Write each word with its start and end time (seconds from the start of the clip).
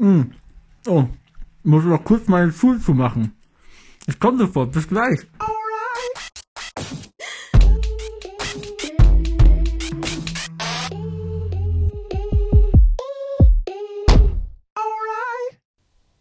Hm. 0.00 0.32
Oh, 0.86 1.04
muss 1.62 1.84
noch 1.84 2.02
kurz 2.02 2.26
meine 2.26 2.50
Schuhe 2.52 2.80
zu 2.80 2.94
machen. 2.94 3.32
Ich 4.06 4.18
komme 4.18 4.38
sofort, 4.38 4.72
bis 4.72 4.88
gleich. 4.88 5.20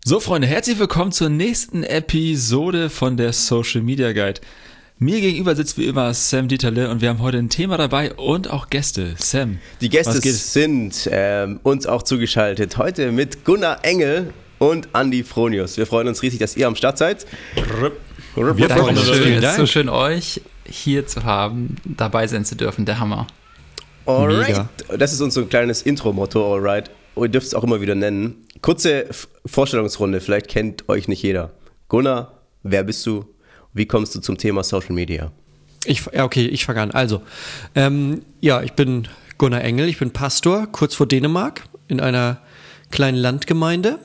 So, 0.04 0.20
Freunde, 0.20 0.48
herzlich 0.48 0.78
willkommen 0.78 1.14
zur 1.14 1.30
nächsten 1.30 1.84
Episode 1.84 2.90
von 2.90 3.16
der 3.16 3.32
Social 3.32 3.82
Media 3.82 4.12
Guide. 4.12 4.42
Mir 5.02 5.22
gegenüber 5.22 5.56
sitzt 5.56 5.78
wie 5.78 5.86
immer 5.86 6.14
Sam 6.14 6.50
Dieterle 6.50 6.90
und 6.90 7.00
wir 7.00 7.08
haben 7.08 7.22
heute 7.22 7.38
ein 7.38 7.48
Thema 7.48 7.78
dabei 7.78 8.14
und 8.16 8.50
auch 8.50 8.70
Gäste. 8.70 9.16
Sam. 9.18 9.60
Die 9.80 9.88
Gäste 9.88 10.20
sind 10.20 11.08
ähm, 11.10 11.62
uns 11.64 11.88
auch 11.88 12.04
zugeschaltet. 12.04 12.78
Heute 12.78 13.14
mit 13.14 13.46
Gunnar 13.46 13.86
Engel 13.86 14.34
und 14.58 14.90
Andy 14.94 15.24
Fronius. 15.24 15.78
Wir 15.78 15.86
freuen 15.86 16.10
uns 16.10 16.22
riesig, 16.22 16.40
dass 16.40 16.58
ihr 16.58 16.68
am 16.68 16.76
Start 16.76 16.98
seid. 16.98 17.26
Wir 17.56 18.70
freuen 18.70 18.98
uns. 18.98 19.08
Schön, 19.08 19.42
so 19.56 19.66
schön, 19.66 19.88
euch 19.88 20.42
hier 20.66 21.08
zu 21.08 21.24
haben, 21.24 21.78
dabei 21.86 22.28
sein 22.28 22.44
zu 22.44 22.58
dürfen. 22.58 22.86
Der 22.86 23.00
Hammer. 23.00 23.26
Alright. 24.06 24.50
Mega. 24.50 24.70
Das 24.98 25.14
ist 25.14 25.22
unser 25.22 25.44
kleines 25.44 25.82
Intro-Motto, 25.82 26.56
alright. 26.56 26.92
Ihr 27.16 27.30
dürft 27.30 27.48
es 27.48 27.54
auch 27.54 27.64
immer 27.64 27.80
wieder 27.80 27.96
nennen. 27.96 28.46
Kurze 28.62 29.06
Vorstellungsrunde, 29.46 30.20
vielleicht 30.20 30.50
kennt 30.50 30.90
euch 30.90 31.08
nicht 31.08 31.24
jeder. 31.24 31.52
Gunnar, 31.88 32.34
wer 32.64 32.84
bist 32.84 33.06
du? 33.06 33.24
Wie 33.74 33.86
kommst 33.86 34.16
du 34.16 34.20
zum 34.20 34.38
Thema 34.38 34.64
Social 34.64 34.94
Media? 34.94 35.32
Ich, 35.86 36.08
okay, 36.20 36.46
ich 36.46 36.66
fange 36.66 36.82
an. 36.82 36.92
Also, 36.92 37.22
ähm, 37.76 38.22
ja, 38.42 38.62
ich 38.62 38.74
bin 38.74 39.08
Gunnar 39.38 39.64
Engel, 39.64 39.88
ich 39.88 39.98
bin 39.98 40.12
Pastor 40.12 40.68
kurz 40.68 40.96
vor 40.96 41.08
Dänemark 41.08 41.64
in 41.88 42.00
einer 42.00 42.40
kleinen 42.92 43.18
Landgemeinde 43.18 44.00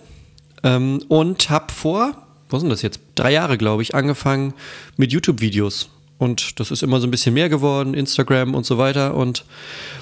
ähm, 0.63 1.03
und 1.09 1.51
habe 1.51 1.73
vor, 1.73 2.15
was 2.51 2.61
sind 2.61 2.71
das 2.71 2.83
jetzt, 2.83 3.01
drei 3.15 3.33
Jahre, 3.33 3.59
glaube 3.59 3.83
ich, 3.83 3.95
angefangen 3.95 4.55
mit 4.97 5.13
YouTube-Videos. 5.13 5.91
Und 6.19 6.61
das 6.61 6.71
ist 6.71 6.83
immer 6.83 7.01
so 7.01 7.07
ein 7.07 7.11
bisschen 7.11 7.35
mehr 7.35 7.49
geworden, 7.49 7.93
Instagram 7.93 8.55
und 8.55 8.65
so 8.65 8.79
weiter. 8.79 9.15
Und 9.15 9.45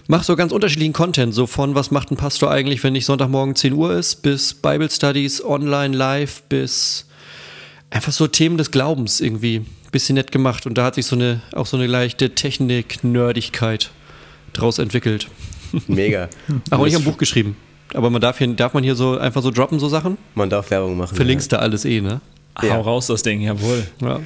mache 0.08 0.25
so 0.25 0.36
ganz 0.36 0.53
unterschiedlichen 0.53 0.92
Content, 0.92 1.34
so 1.34 1.47
von 1.47 1.75
was 1.75 1.91
macht 1.91 2.11
ein 2.11 2.17
Pastor 2.17 2.51
eigentlich, 2.51 2.84
wenn 2.84 2.92
nicht 2.92 3.06
Sonntagmorgen 3.06 3.56
10 3.56 3.73
Uhr 3.73 3.95
ist, 3.95 4.17
bis 4.23 4.55
Bible 4.55 4.91
Studies 4.91 5.42
online 5.42 5.97
live, 5.97 6.42
bis 6.42 7.06
einfach 7.93 8.12
so 8.12 8.27
Themen 8.27 8.57
des 8.57 8.71
Glaubens 8.71 9.21
irgendwie. 9.21 9.65
Bisschen 9.93 10.15
nett 10.15 10.33
gemacht. 10.33 10.67
Und 10.67 10.79
da 10.79 10.87
hat 10.87 10.95
sich 10.95 11.07
so 11.07 11.15
eine, 11.15 11.43
auch 11.55 11.67
so 11.67 11.77
eine 11.77 11.87
leichte 11.87 12.35
Technik-Nerdigkeit 12.35 13.91
draus 14.55 14.79
entwickelt. 14.79 15.29
Mega. 15.87 16.29
auch 16.70 16.85
nicht 16.85 16.97
am 16.97 17.05
Buch 17.05 17.19
geschrieben. 17.19 17.57
Aber 17.95 18.09
man 18.09 18.23
darf 18.23 18.39
hier, 18.39 18.48
darf 18.48 18.73
man 18.73 18.83
hier 18.83 18.95
so 18.95 19.19
einfach 19.19 19.43
so 19.43 19.51
droppen, 19.51 19.79
so 19.79 19.89
Sachen? 19.89 20.17
Man 20.35 20.48
darf 20.48 20.70
Werbung 20.70 20.97
machen. 20.97 21.15
Verlinkst 21.15 21.53
ja. 21.53 21.59
da 21.59 21.65
alles 21.65 21.85
eh, 21.85 22.01
ne? 22.01 22.23
Ja. 22.63 22.75
Hau 22.75 22.81
raus 22.81 23.07
das 23.07 23.23
Ding, 23.23 23.43
jawohl. 23.43 23.87
Ja. 24.01 24.20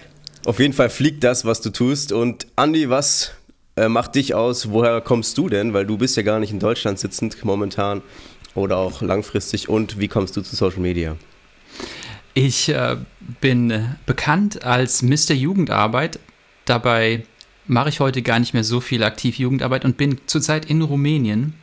Auf 0.45 0.61
jeden 0.61 0.73
Fall 0.73 0.89
fliegt 0.89 1.25
das, 1.25 1.45
was 1.45 1.61
du 1.61 1.71
tust. 1.71 2.13
Und 2.13 2.47
Andi, 2.55 2.89
was 2.89 3.33
äh, 3.75 3.89
macht 3.89 4.15
dich 4.15 4.35
aus? 4.35 4.71
Woher 4.71 5.01
kommst 5.01 5.37
du 5.39 5.49
denn? 5.49 5.75
Weil 5.75 5.85
du 5.85 5.99
bist 5.99 6.17
ja 6.17 6.23
gar 6.23 6.39
nicht 6.39 6.53
in 6.53 6.61
Deutschland 6.61 7.01
sitzend 7.01 7.45
momentan 7.45 8.03
oder 8.55 8.77
auch 8.77 9.03
langfristig. 9.03 9.69
Und 9.69 9.99
wie 9.99 10.07
kommst 10.07 10.37
du 10.37 10.43
zu 10.43 10.55
Social 10.55 10.81
Media? 10.81 11.17
Ich 12.39 12.69
äh, 12.69 12.99
bin 13.41 13.97
bekannt 14.05 14.63
als 14.63 15.01
Mr. 15.01 15.33
Jugendarbeit. 15.33 16.19
Dabei 16.67 17.25
mache 17.67 17.89
ich 17.89 18.01
heute 18.01 18.21
gar 18.21 18.39
nicht 18.39 18.53
mehr 18.53 18.63
so 18.63 18.81
viel 18.81 19.05
aktiv 19.05 19.39
Jugendarbeit 19.39 19.87
und 19.87 19.97
bin 19.97 20.21
zurzeit 20.27 20.67
in 20.67 20.83
Rumänien 20.83 21.55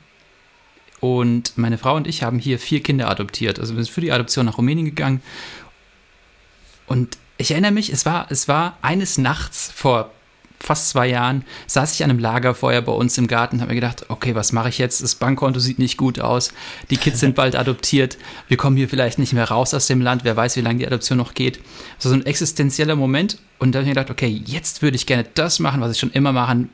und 1.00 1.60
meine 1.60 1.78
Frau 1.78 1.96
und 1.96 2.08
ich 2.08 2.24
haben 2.24 2.40
hier 2.40 2.58
vier 2.58 2.82
Kinder 2.82 3.08
adoptiert. 3.08 3.60
Also 3.60 3.76
wir 3.76 3.84
sind 3.84 3.94
für 3.94 4.02
die 4.02 4.12
Adoption 4.12 4.48
nach 4.48 4.58
Rumänien 4.58 4.88
gegangen. 4.88 5.22
Und 6.88 7.20
ich 7.38 7.52
erinnere 7.52 7.72
mich, 7.72 7.94
es 7.94 8.08
war, 8.08 8.26
es 8.32 8.48
war 8.48 8.80
eines 8.82 9.20
Nachts 9.20 9.72
vor 9.72 10.10
fast 10.64 10.90
zwei 10.90 11.08
Jahren, 11.08 11.44
saß 11.68 11.94
ich 11.94 12.04
an 12.04 12.10
einem 12.10 12.20
Lagerfeuer 12.20 12.82
bei 12.82 12.94
uns 12.94 13.18
im 13.18 13.28
Garten 13.28 13.58
und 13.58 13.62
habe 13.62 13.74
mir 13.74 13.82
gedacht, 13.82 14.06
okay, 14.08 14.34
was 14.34 14.54
mache 14.54 14.70
ich 14.70 14.78
jetzt? 14.78 15.04
Das 15.04 15.16
Bankkonto 15.16 15.60
sieht 15.60 15.78
nicht 15.78 15.98
gut 15.98 16.22
aus. 16.22 16.54
Die 16.90 16.96
Kids 16.96 17.20
sind 17.20 17.36
bald 17.36 17.56
adoptiert. 17.58 18.18
Wir 18.48 18.56
kommen 18.56 18.78
hier 18.78 18.88
vielleicht 18.88 19.20
nicht 19.20 19.34
mehr 19.34 19.50
raus 19.50 19.74
aus 19.74 19.88
dem 19.88 20.00
Land. 20.00 20.24
Wer 20.24 20.38
weiß, 20.38 20.56
wie 20.56 20.62
lange 20.62 20.80
die 20.80 20.88
Adoption 20.88 21.18
noch 21.18 21.34
geht. 21.34 21.60
Das 21.98 22.06
war 22.06 22.12
so 22.12 22.16
ein 22.16 22.26
existenzieller 22.26 22.96
Moment. 22.96 23.40
Und 23.60 23.74
da 23.74 23.80
habe 23.80 23.84
ich 23.84 23.94
mir 23.94 24.02
gedacht, 24.02 24.10
okay, 24.10 24.42
jetzt 24.46 24.82
würde 24.82 24.96
ich 24.96 25.06
gerne 25.06 25.26
das 25.34 25.60
machen, 25.60 25.82
was 25.82 25.92
ich 25.92 26.00
schon 26.00 26.12
immer 26.12 26.32
machen, 26.32 26.70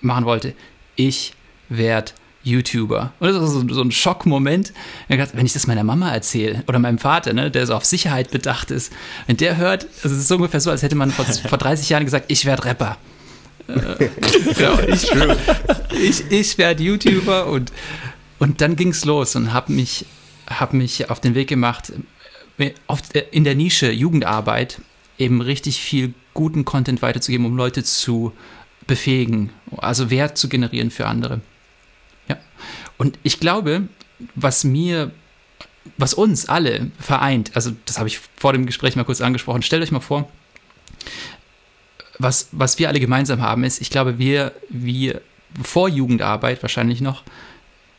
machen 0.00 0.24
wollte. 0.24 0.54
Ich 0.96 1.34
werde 1.68 2.12
YouTuber. 2.44 3.12
Und 3.20 3.28
das 3.28 3.42
ist 3.42 3.52
so, 3.52 3.68
so 3.68 3.82
ein 3.82 3.92
Schockmoment. 3.92 4.72
Wenn 5.08 5.46
ich 5.46 5.52
das 5.52 5.66
meiner 5.66 5.84
Mama 5.84 6.12
erzähle 6.12 6.64
oder 6.66 6.78
meinem 6.78 6.98
Vater, 6.98 7.32
ne, 7.32 7.50
der 7.50 7.66
so 7.66 7.74
auf 7.74 7.84
Sicherheit 7.84 8.30
bedacht 8.30 8.70
ist, 8.70 8.92
wenn 9.26 9.36
der 9.36 9.56
hört, 9.56 9.86
also 10.02 10.14
es 10.14 10.22
ist 10.22 10.32
ungefähr 10.32 10.60
so, 10.60 10.70
als 10.70 10.82
hätte 10.82 10.96
man 10.96 11.10
vor, 11.10 11.24
vor 11.24 11.58
30 11.58 11.88
Jahren 11.88 12.04
gesagt, 12.04 12.26
ich 12.28 12.44
werde 12.44 12.64
Rapper. 12.64 12.96
Äh, 13.68 14.08
genau, 14.56 14.78
ich, 14.88 15.08
ich, 15.92 16.30
ich 16.30 16.58
werde 16.58 16.82
YouTuber 16.82 17.46
und, 17.46 17.72
und 18.38 18.60
dann 18.60 18.76
ging 18.76 18.88
es 18.88 19.04
los 19.04 19.36
und 19.36 19.52
habe 19.52 19.72
mich, 19.72 20.06
hab 20.48 20.72
mich 20.72 21.10
auf 21.10 21.20
den 21.20 21.34
Weg 21.34 21.48
gemacht, 21.48 21.92
äh, 22.58 22.72
auf, 22.86 23.00
äh, 23.14 23.24
in 23.30 23.44
der 23.44 23.54
Nische 23.54 23.90
Jugendarbeit 23.90 24.80
eben 25.18 25.40
richtig 25.40 25.80
viel 25.80 26.14
guten 26.34 26.64
Content 26.64 27.02
weiterzugeben, 27.02 27.46
um 27.46 27.56
Leute 27.56 27.84
zu 27.84 28.32
befähigen, 28.86 29.50
also 29.76 30.10
Wert 30.10 30.36
zu 30.36 30.48
generieren 30.48 30.90
für 30.90 31.06
andere. 31.06 31.40
Und 33.02 33.18
ich 33.24 33.40
glaube, 33.40 33.88
was 34.36 34.62
mir, 34.62 35.10
was 35.98 36.14
uns 36.14 36.48
alle 36.48 36.92
vereint, 37.00 37.50
also 37.54 37.72
das 37.84 37.98
habe 37.98 38.08
ich 38.08 38.20
vor 38.36 38.52
dem 38.52 38.64
Gespräch 38.64 38.94
mal 38.94 39.04
kurz 39.04 39.20
angesprochen, 39.20 39.62
stellt 39.62 39.82
euch 39.82 39.90
mal 39.90 39.98
vor, 39.98 40.30
was, 42.20 42.48
was 42.52 42.78
wir 42.78 42.88
alle 42.88 43.00
gemeinsam 43.00 43.40
haben, 43.40 43.64
ist, 43.64 43.80
ich 43.80 43.90
glaube, 43.90 44.18
wir, 44.18 44.52
wir 44.68 45.20
vor 45.60 45.88
Jugendarbeit 45.88 46.62
wahrscheinlich 46.62 47.00
noch, 47.00 47.24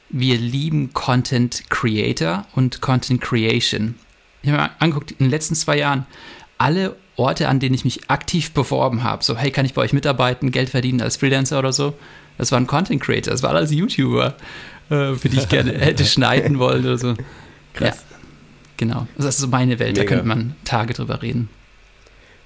wir 0.09 0.37
lieben 0.37 0.93
Content 0.93 1.69
Creator 1.69 2.45
und 2.55 2.79
Content 2.79 3.19
Creation. 3.19 3.95
Ich 4.41 4.49
habe 4.49 4.61
mir 4.61 4.71
angeguckt, 4.79 5.11
in 5.11 5.17
den 5.17 5.29
letzten 5.31 5.55
zwei 5.55 5.77
Jahren, 5.79 6.05
alle 6.57 6.95
Orte, 7.17 7.49
an 7.49 7.59
denen 7.59 7.75
ich 7.75 7.83
mich 7.83 8.09
aktiv 8.09 8.51
beworben 8.51 9.03
habe, 9.03 9.23
so, 9.23 9.37
hey, 9.37 9.51
kann 9.51 9.65
ich 9.65 9.73
bei 9.73 9.81
euch 9.81 9.91
mitarbeiten, 9.91 10.51
Geld 10.51 10.69
verdienen 10.69 11.01
als 11.01 11.17
Freelancer 11.17 11.59
oder 11.59 11.73
so, 11.73 11.93
das 12.37 12.51
waren 12.51 12.67
Content 12.67 13.01
Creator, 13.01 13.31
das 13.31 13.43
waren 13.43 13.55
alles 13.55 13.71
YouTuber 13.71 14.35
äh, 14.89 15.15
für 15.15 15.29
die 15.29 15.37
ich 15.37 15.49
gerne 15.49 15.73
hätte 15.79 16.05
schneiden 16.05 16.59
wollen 16.59 16.85
oder 16.85 16.97
so. 16.97 17.13
Krass. 17.73 17.97
Ja, 17.97 18.17
genau. 18.77 19.07
Das 19.17 19.25
ist 19.25 19.39
so 19.39 19.47
meine 19.47 19.79
Welt, 19.79 19.97
Mega. 19.97 20.03
da 20.03 20.07
könnte 20.07 20.27
man 20.27 20.55
Tage 20.65 20.93
drüber 20.93 21.21
reden. 21.21 21.49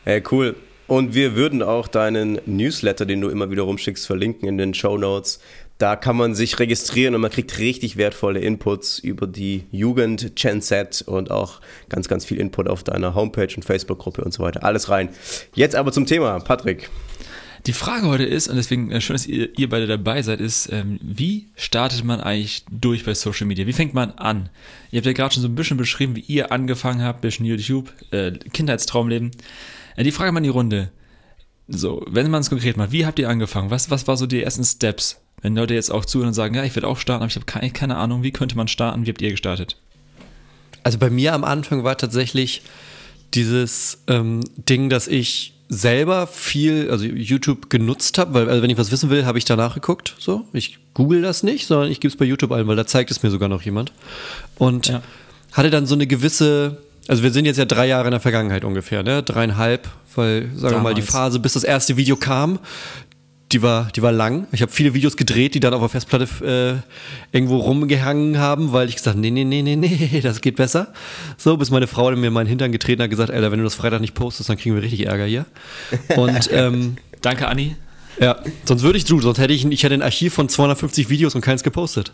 Hey, 0.03 0.23
cool. 0.31 0.55
Und 0.87 1.13
wir 1.13 1.35
würden 1.35 1.61
auch 1.61 1.89
deinen 1.89 2.39
Newsletter, 2.45 3.05
den 3.05 3.19
du 3.19 3.27
immer 3.27 3.51
wieder 3.51 3.63
rumschickst, 3.63 4.07
verlinken 4.07 4.47
in 4.47 4.57
den 4.57 4.73
Show 4.73 4.97
Notes. 4.97 5.41
Da 5.79 5.95
kann 5.95 6.15
man 6.15 6.33
sich 6.33 6.57
registrieren 6.59 7.13
und 7.13 7.21
man 7.21 7.29
kriegt 7.29 7.59
richtig 7.59 7.97
wertvolle 7.97 8.39
Inputs 8.39 8.97
über 8.97 9.27
die 9.27 9.65
Jugend, 9.71 10.35
Gen 10.35 10.61
Z 10.61 11.03
und 11.05 11.29
auch 11.29 11.59
ganz, 11.89 12.07
ganz 12.07 12.25
viel 12.25 12.39
Input 12.39 12.67
auf 12.69 12.83
deiner 12.83 13.13
Homepage 13.13 13.53
und 13.55 13.63
Facebook-Gruppe 13.63 14.23
und 14.23 14.33
so 14.33 14.41
weiter. 14.41 14.63
Alles 14.63 14.89
rein. 14.89 15.09
Jetzt 15.53 15.75
aber 15.75 15.91
zum 15.91 16.05
Thema, 16.05 16.39
Patrick. 16.39 16.89
Die 17.67 17.73
Frage 17.73 18.07
heute 18.07 18.23
ist, 18.23 18.47
und 18.47 18.55
deswegen 18.55 18.91
äh, 18.91 19.01
schön, 19.01 19.15
dass 19.15 19.27
ihr, 19.27 19.49
ihr 19.59 19.67
beide 19.67 19.87
dabei 19.87 20.21
seid, 20.21 20.39
ist, 20.39 20.71
ähm, 20.71 20.99
wie 21.01 21.47
startet 21.57 22.05
man 22.05 22.21
eigentlich 22.21 22.63
durch 22.71 23.03
bei 23.03 23.13
Social 23.13 23.45
Media? 23.45 23.67
Wie 23.67 23.73
fängt 23.73 23.93
man 23.93 24.11
an? 24.11 24.47
Ihr 24.89 24.99
habt 24.99 25.05
ja 25.05 25.11
gerade 25.11 25.33
schon 25.33 25.43
so 25.43 25.49
ein 25.49 25.55
bisschen 25.55 25.75
beschrieben, 25.75 26.15
wie 26.15 26.21
ihr 26.21 26.53
angefangen 26.53 27.01
habt, 27.01 27.19
bisschen 27.19 27.45
YouTube, 27.45 27.91
äh, 28.11 28.31
Kindheitstraumleben. 28.31 29.31
Äh, 29.97 30.03
die 30.05 30.13
Frage 30.13 30.31
mal 30.31 30.39
in 30.39 30.45
die 30.45 30.49
Runde. 30.49 30.91
So, 31.67 32.05
wenn 32.07 32.31
man 32.31 32.39
es 32.39 32.49
konkret 32.49 32.77
macht, 32.77 32.93
wie 32.93 33.05
habt 33.05 33.19
ihr 33.19 33.27
angefangen? 33.27 33.69
Was, 33.69 33.91
was 33.91 34.07
war 34.07 34.15
so 34.15 34.27
die 34.27 34.41
ersten 34.41 34.63
Steps? 34.63 35.19
Wenn 35.41 35.53
Leute 35.53 35.73
jetzt 35.73 35.91
auch 35.91 36.05
zuhören 36.05 36.29
und 36.29 36.33
sagen, 36.33 36.55
ja, 36.55 36.63
ich 36.63 36.73
werde 36.73 36.87
auch 36.87 36.97
starten, 36.97 37.23
aber 37.23 37.29
ich 37.29 37.35
habe 37.35 37.45
keine, 37.45 37.69
keine 37.71 37.97
Ahnung, 37.97 38.23
wie 38.23 38.31
könnte 38.31 38.55
man 38.55 38.69
starten? 38.69 39.05
Wie 39.05 39.09
habt 39.09 39.21
ihr 39.21 39.31
gestartet? 39.31 39.75
Also 40.83 40.99
bei 40.99 41.09
mir 41.09 41.33
am 41.33 41.43
Anfang 41.43 41.83
war 41.83 41.97
tatsächlich 41.97 42.61
dieses 43.33 44.03
ähm, 44.07 44.39
Ding, 44.55 44.89
dass 44.89 45.09
ich 45.09 45.56
selber 45.69 46.27
viel, 46.27 46.89
also 46.89 47.05
YouTube 47.05 47.69
genutzt 47.69 48.17
habe, 48.17 48.33
weil 48.33 48.49
also 48.49 48.61
wenn 48.61 48.69
ich 48.69 48.77
was 48.77 48.91
wissen 48.91 49.09
will, 49.09 49.25
habe 49.25 49.37
ich 49.37 49.45
danach 49.45 49.73
geguckt. 49.73 50.15
So, 50.17 50.45
ich 50.53 50.79
google 50.93 51.21
das 51.21 51.43
nicht, 51.43 51.67
sondern 51.67 51.91
ich 51.91 51.99
gebe 51.99 52.11
es 52.11 52.17
bei 52.17 52.25
YouTube 52.25 52.51
ein, 52.51 52.67
weil 52.67 52.75
da 52.75 52.85
zeigt 52.85 53.11
es 53.11 53.21
mir 53.21 53.29
sogar 53.29 53.49
noch 53.49 53.61
jemand. 53.61 53.91
Und 54.57 54.87
ja. 54.87 55.01
hatte 55.51 55.69
dann 55.69 55.85
so 55.85 55.95
eine 55.95 56.07
gewisse, 56.07 56.77
also 57.07 57.23
wir 57.23 57.31
sind 57.31 57.45
jetzt 57.45 57.57
ja 57.57 57.65
drei 57.65 57.87
Jahre 57.87 58.05
in 58.05 58.11
der 58.11 58.19
Vergangenheit 58.19 58.63
ungefähr, 58.63 59.03
ne? 59.03 59.23
Dreieinhalb, 59.23 59.89
weil, 60.15 60.43
sagen 60.43 60.53
Damals. 60.55 60.73
wir 60.73 60.79
mal, 60.79 60.93
die 60.93 61.01
Phase, 61.01 61.39
bis 61.39 61.53
das 61.53 61.63
erste 61.63 61.97
Video 61.97 62.15
kam, 62.15 62.59
die 63.51 63.61
war, 63.61 63.89
die 63.95 64.01
war 64.01 64.11
lang. 64.11 64.47
Ich 64.51 64.61
habe 64.61 64.71
viele 64.71 64.93
Videos 64.93 65.15
gedreht, 65.15 65.55
die 65.55 65.59
dann 65.59 65.73
auf 65.73 65.79
der 65.79 65.89
Festplatte 65.89 66.83
äh, 67.31 67.35
irgendwo 67.35 67.57
rumgehangen 67.57 68.37
haben, 68.39 68.73
weil 68.73 68.89
ich 68.89 68.97
gesagt, 68.97 69.17
nee, 69.17 69.31
nee, 69.31 69.45
nee, 69.45 69.61
nee, 69.61 69.75
nee, 69.77 70.21
das 70.21 70.41
geht 70.41 70.57
besser. 70.57 70.93
So, 71.37 71.55
bis 71.55 71.69
meine 71.69 71.87
Frau 71.87 72.11
mir 72.11 72.31
meinen 72.31 72.47
Hintern 72.47 72.71
getreten 72.71 73.01
hat, 73.01 73.09
gesagt, 73.09 73.31
Alter, 73.31 73.51
wenn 73.51 73.59
du 73.59 73.63
das 73.63 73.75
Freitag 73.75 74.01
nicht 74.01 74.15
postest, 74.15 74.49
dann 74.49 74.57
kriegen 74.57 74.75
wir 74.75 74.81
richtig 74.81 75.05
Ärger 75.05 75.25
hier. 75.25 75.45
Und 76.15 76.49
ähm, 76.51 76.97
danke, 77.21 77.47
Anni. 77.47 77.75
Ja, 78.19 78.39
sonst 78.65 78.81
würde 78.81 78.97
ich 78.97 79.05
du, 79.05 79.21
sonst 79.21 79.37
hätte 79.37 79.53
ich, 79.53 79.63
ich 79.63 79.83
hätte 79.83 79.93
ein 79.93 80.01
Archiv 80.01 80.33
von 80.33 80.49
250 80.49 81.09
Videos 81.09 81.35
und 81.35 81.41
keins 81.41 81.63
gepostet. 81.63 82.13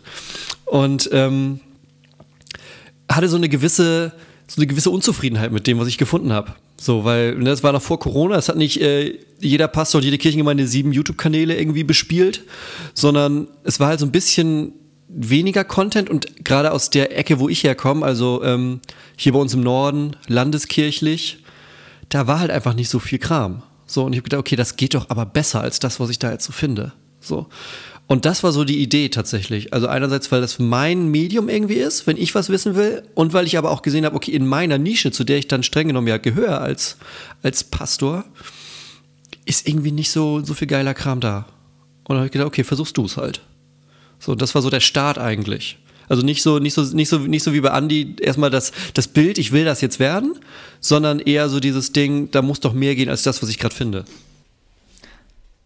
Und 0.66 1.08
ähm, 1.12 1.60
hatte 3.10 3.28
so 3.28 3.36
eine 3.36 3.48
gewisse, 3.48 4.12
so 4.46 4.60
eine 4.60 4.66
gewisse 4.66 4.90
Unzufriedenheit 4.90 5.52
mit 5.52 5.66
dem, 5.66 5.78
was 5.78 5.88
ich 5.88 5.98
gefunden 5.98 6.32
habe. 6.32 6.54
So, 6.80 7.04
weil 7.04 7.36
ne, 7.36 7.44
das 7.46 7.62
war 7.62 7.72
noch 7.72 7.82
vor 7.82 7.98
Corona, 7.98 8.36
es 8.36 8.48
hat 8.48 8.56
nicht 8.56 8.80
äh, 8.80 9.18
jeder 9.40 9.68
Pastor 9.68 10.00
und 10.00 10.04
jede 10.04 10.18
Kirchengemeinde 10.18 10.66
sieben 10.66 10.92
YouTube-Kanäle 10.92 11.56
irgendwie 11.56 11.84
bespielt, 11.84 12.44
sondern 12.94 13.48
es 13.62 13.80
war 13.80 13.88
halt 13.88 14.00
so 14.00 14.06
ein 14.06 14.12
bisschen 14.12 14.72
weniger 15.08 15.64
Content 15.64 16.10
und 16.10 16.44
gerade 16.44 16.72
aus 16.72 16.90
der 16.90 17.16
Ecke, 17.16 17.38
wo 17.38 17.48
ich 17.48 17.62
herkomme, 17.62 18.04
also 18.04 18.42
ähm, 18.42 18.80
hier 19.16 19.32
bei 19.32 19.38
uns 19.38 19.54
im 19.54 19.60
Norden, 19.60 20.16
landeskirchlich, 20.26 21.38
da 22.08 22.26
war 22.26 22.40
halt 22.40 22.50
einfach 22.50 22.74
nicht 22.74 22.88
so 22.88 22.98
viel 22.98 23.18
Kram. 23.18 23.62
So, 23.86 24.04
und 24.04 24.12
ich 24.12 24.18
habe 24.18 24.24
gedacht, 24.24 24.40
okay, 24.40 24.56
das 24.56 24.76
geht 24.76 24.94
doch 24.94 25.10
aber 25.10 25.26
besser 25.26 25.60
als 25.60 25.78
das, 25.78 26.00
was 26.00 26.10
ich 26.10 26.18
da 26.18 26.32
jetzt 26.32 26.44
so 26.44 26.52
finde. 26.52 26.92
So. 27.24 27.46
Und 28.06 28.26
das 28.26 28.42
war 28.42 28.52
so 28.52 28.64
die 28.64 28.82
Idee 28.82 29.08
tatsächlich. 29.08 29.72
Also 29.72 29.86
einerseits, 29.86 30.30
weil 30.30 30.42
das 30.42 30.58
mein 30.58 31.08
Medium 31.08 31.48
irgendwie 31.48 31.74
ist, 31.74 32.06
wenn 32.06 32.18
ich 32.18 32.34
was 32.34 32.50
wissen 32.50 32.74
will, 32.76 33.02
und 33.14 33.32
weil 33.32 33.46
ich 33.46 33.56
aber 33.56 33.70
auch 33.70 33.82
gesehen 33.82 34.04
habe, 34.04 34.14
okay, 34.14 34.32
in 34.32 34.46
meiner 34.46 34.76
Nische, 34.76 35.10
zu 35.10 35.24
der 35.24 35.38
ich 35.38 35.48
dann 35.48 35.62
streng 35.62 35.88
genommen 35.88 36.08
ja 36.08 36.18
gehöre 36.18 36.60
als, 36.60 36.98
als 37.42 37.64
Pastor, 37.64 38.24
ist 39.46 39.66
irgendwie 39.66 39.92
nicht 39.92 40.10
so, 40.10 40.44
so 40.44 40.54
viel 40.54 40.68
geiler 40.68 40.94
Kram 40.94 41.20
da. 41.20 41.46
Und 42.04 42.10
dann 42.10 42.18
habe 42.18 42.26
ich 42.26 42.32
gedacht, 42.32 42.48
okay, 42.48 42.64
versuchst 42.64 42.96
du 42.96 43.06
es 43.06 43.16
halt. 43.16 43.40
So, 44.18 44.34
das 44.34 44.54
war 44.54 44.60
so 44.60 44.70
der 44.70 44.80
Start 44.80 45.18
eigentlich. 45.18 45.78
Also 46.08 46.22
nicht 46.22 46.42
so, 46.42 46.58
nicht 46.58 46.74
so, 46.74 46.82
nicht 46.82 47.08
so, 47.08 47.18
nicht 47.18 47.42
so 47.42 47.54
wie 47.54 47.62
bei 47.62 47.70
Andy 47.70 48.16
erstmal 48.20 48.50
das, 48.50 48.72
das 48.92 49.08
Bild, 49.08 49.38
ich 49.38 49.52
will 49.52 49.64
das 49.64 49.80
jetzt 49.80 49.98
werden, 49.98 50.34
sondern 50.80 51.18
eher 51.18 51.48
so 51.48 51.60
dieses 51.60 51.92
Ding, 51.92 52.30
da 52.30 52.42
muss 52.42 52.60
doch 52.60 52.74
mehr 52.74 52.94
gehen 52.94 53.08
als 53.08 53.22
das, 53.22 53.42
was 53.42 53.48
ich 53.48 53.58
gerade 53.58 53.74
finde. 53.74 54.04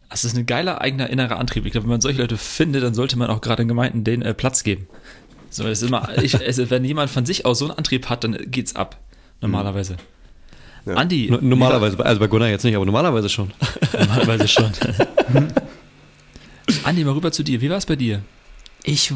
Das 0.09 0.25
ist 0.25 0.37
ein 0.37 0.47
geiler 0.47 0.81
eigener 0.81 1.11
innerer 1.11 1.39
Antrieb. 1.39 1.67
Ich 1.67 1.73
glaube, 1.73 1.85
wenn 1.85 1.93
man 1.93 2.01
solche 2.01 2.21
Leute 2.21 2.39
findet, 2.39 2.83
dann 2.83 2.95
sollte 2.95 3.19
man 3.19 3.29
auch 3.29 3.41
gerade 3.41 3.63
in 3.63 3.69
Gemeinden 3.69 4.05
denen 4.05 4.23
äh, 4.23 4.35
Platz 4.35 4.65
geben. 4.65 4.87
So, 5.51 5.65
das 5.65 5.83
ist 5.83 5.89
immer, 5.89 6.17
ich, 6.23 6.35
also, 6.47 6.71
wenn 6.71 6.85
jemand 6.85 7.11
von 7.11 7.27
sich 7.27 7.45
aus 7.45 7.59
so 7.59 7.67
einen 7.67 7.77
Antrieb 7.77 8.09
hat, 8.09 8.25
dann 8.25 8.39
geht's 8.51 8.77
ab. 8.77 8.99
Normalerweise. 9.41 9.97
Ja. 10.87 10.95
Andi. 10.95 11.29
N 11.29 11.49
normalerweise, 11.49 12.05
also 12.05 12.21
bei 12.21 12.27
Gunnar 12.27 12.49
jetzt 12.49 12.65
nicht, 12.65 12.75
aber 12.75 12.87
normalerweise 12.87 13.29
schon. 13.29 13.53
Normalerweise 13.99 14.49
schon. 14.49 14.73
Andi, 16.85 17.05
mal 17.05 17.13
rüber 17.13 17.31
zu 17.31 17.43
dir. 17.43 17.61
Wie 17.61 17.71
war 17.71 17.77
es 17.77 17.87
bei 17.87 17.97
dir? 17.97 18.23
Ich 18.85 19.13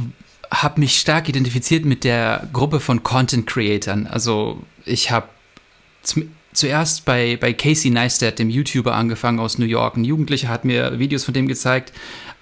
habe 0.50 0.81
mich 0.81 0.99
stark 0.99 1.29
identifiziert 1.29 1.85
mit 1.85 2.05
der 2.05 2.49
Gruppe 2.53 2.81
von 2.81 3.03
Content 3.03 3.47
Creatern. 3.47 4.06
Also 4.06 4.62
ich 4.85 5.11
habe 5.11 5.29
zuerst 6.52 7.04
bei, 7.04 7.37
bei 7.37 7.52
Casey 7.52 7.90
Neistat, 7.90 8.38
dem 8.38 8.50
YouTuber, 8.50 8.94
angefangen 8.94 9.40
aus 9.40 9.58
New 9.58 9.66
York. 9.66 9.96
Ein 9.96 10.04
Jugendlicher 10.04 10.49
hat 10.49 10.64
mir 10.64 10.99
Videos 10.99 11.25
von 11.25 11.34
dem 11.34 11.49
gezeigt. 11.49 11.93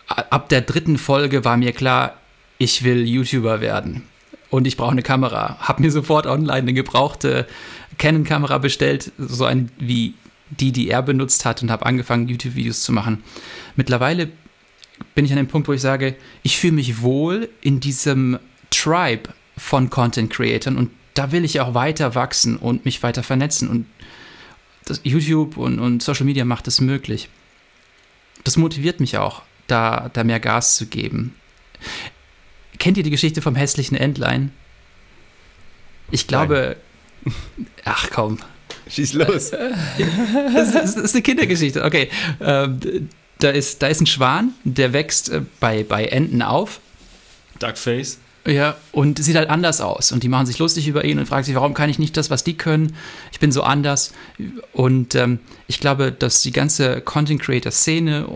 Ab 0.09 0.49
der 0.49 0.63
dritten 0.63 0.99
Folge 0.99 1.45
war 1.45 1.57
mir 1.57 1.73
klar, 1.73 2.17
ich 2.59 2.85
will 2.85 3.07
YouTuber 3.07 3.61
werden. 3.61 4.03
Und 4.51 4.67
ich 4.67 4.77
brauche 4.77 4.91
eine 4.91 5.03
Kamera. 5.03 5.59
Hab 5.61 5.79
mir 5.79 5.91
sofort 5.91 6.27
online 6.27 6.59
eine 6.59 6.73
gebrauchte 6.73 7.47
Canon-Kamera 7.99 8.59
bestellt, 8.59 9.13
so 9.19 9.45
eine 9.45 9.69
wie 9.79 10.15
die, 10.51 10.73
die 10.73 10.89
er 10.89 11.03
benutzt 11.03 11.45
hat, 11.45 11.63
und 11.63 11.71
habe 11.71 11.87
angefangen, 11.87 12.29
YouTube-Videos 12.29 12.83
zu 12.83 12.93
machen. 12.93 13.23
Mittlerweile 13.77 14.31
bin 15.15 15.25
ich 15.25 15.31
an 15.31 15.37
dem 15.37 15.47
Punkt, 15.47 15.69
wo 15.69 15.73
ich 15.73 15.81
sage, 15.81 16.17
ich 16.43 16.59
fühle 16.59 16.73
mich 16.73 17.03
wohl 17.03 17.49
in 17.61 17.79
diesem 17.79 18.39
Tribe 18.71 19.31
von 19.57 19.91
Content 19.91 20.31
Creatern 20.31 20.77
und 20.77 20.91
da 21.15 21.33
will 21.33 21.45
ich 21.45 21.61
auch 21.61 21.75
weiter 21.75 22.15
wachsen 22.15 22.57
und 22.57 22.85
mich 22.85 23.03
weiter 23.03 23.23
vernetzen. 23.23 23.69
Und 23.69 23.87
das 24.85 25.01
YouTube 25.05 25.57
und, 25.57 25.79
und 25.79 26.03
Social 26.03 26.27
Media 26.27 26.45
macht 26.45 26.69
es 26.69 26.81
möglich. 26.81 27.29
Das 28.45 28.57
motiviert 28.57 29.01
mich 29.01 29.19
auch, 29.19 29.43
da, 29.67 30.11
da 30.13 30.25
mehr 30.25 30.41
Gas 30.41 30.77
zu 30.77 30.87
geben. 30.87 31.35
Kennt 32.79 32.97
ihr 32.97 33.03
die 33.03 33.11
Geschichte 33.11 33.43
vom 33.43 33.55
hässlichen 33.55 33.97
Entlein? 33.97 34.53
Ich 36.11 36.27
glaube. 36.27 36.77
Nein. 37.25 37.67
Ach 37.85 38.09
komm. 38.11 38.39
Schieß 38.89 39.13
los. 39.13 39.51
das, 40.55 40.69
ist, 40.69 40.75
das 40.75 40.97
ist 40.97 41.15
eine 41.15 41.23
Kindergeschichte. 41.23 41.85
Okay. 41.85 42.09
Ähm, 42.41 43.09
da, 43.39 43.51
ist, 43.51 43.83
da 43.83 43.89
ist 43.89 44.01
ein 44.01 44.07
Schwan, 44.07 44.55
der 44.65 44.93
wächst 44.93 45.29
äh, 45.29 45.43
bei, 45.61 45.85
bei 45.85 46.07
Enten 46.07 46.43
auf. 46.43 46.81
Duckface. 47.59 48.19
Ja, 48.47 48.77
und 48.93 49.23
sieht 49.23 49.37
halt 49.37 49.51
anders 49.51 49.81
aus. 49.81 50.13
Und 50.13 50.23
die 50.23 50.29
machen 50.29 50.47
sich 50.47 50.59
lustig 50.59 50.89
über 50.89 51.05
ihn 51.05 51.19
und 51.19 51.27
fragen 51.27 51.45
sich, 51.45 51.55
warum 51.55 51.75
kann 51.75 51.91
ich 51.91 51.99
nicht 51.99 52.17
das, 52.17 52.31
was 52.31 52.43
die 52.43 52.57
können? 52.57 52.97
Ich 53.33 53.41
bin 53.41 53.53
so 53.53 53.63
anders. 53.63 54.13
Und 54.73 55.15
ähm, 55.15 55.41
ich 55.67 55.79
glaube, 55.79 56.11
dass 56.11 56.41
die 56.41 56.53
ganze 56.53 57.03
Content 57.03 57.43
Creator-Szene 57.43 58.27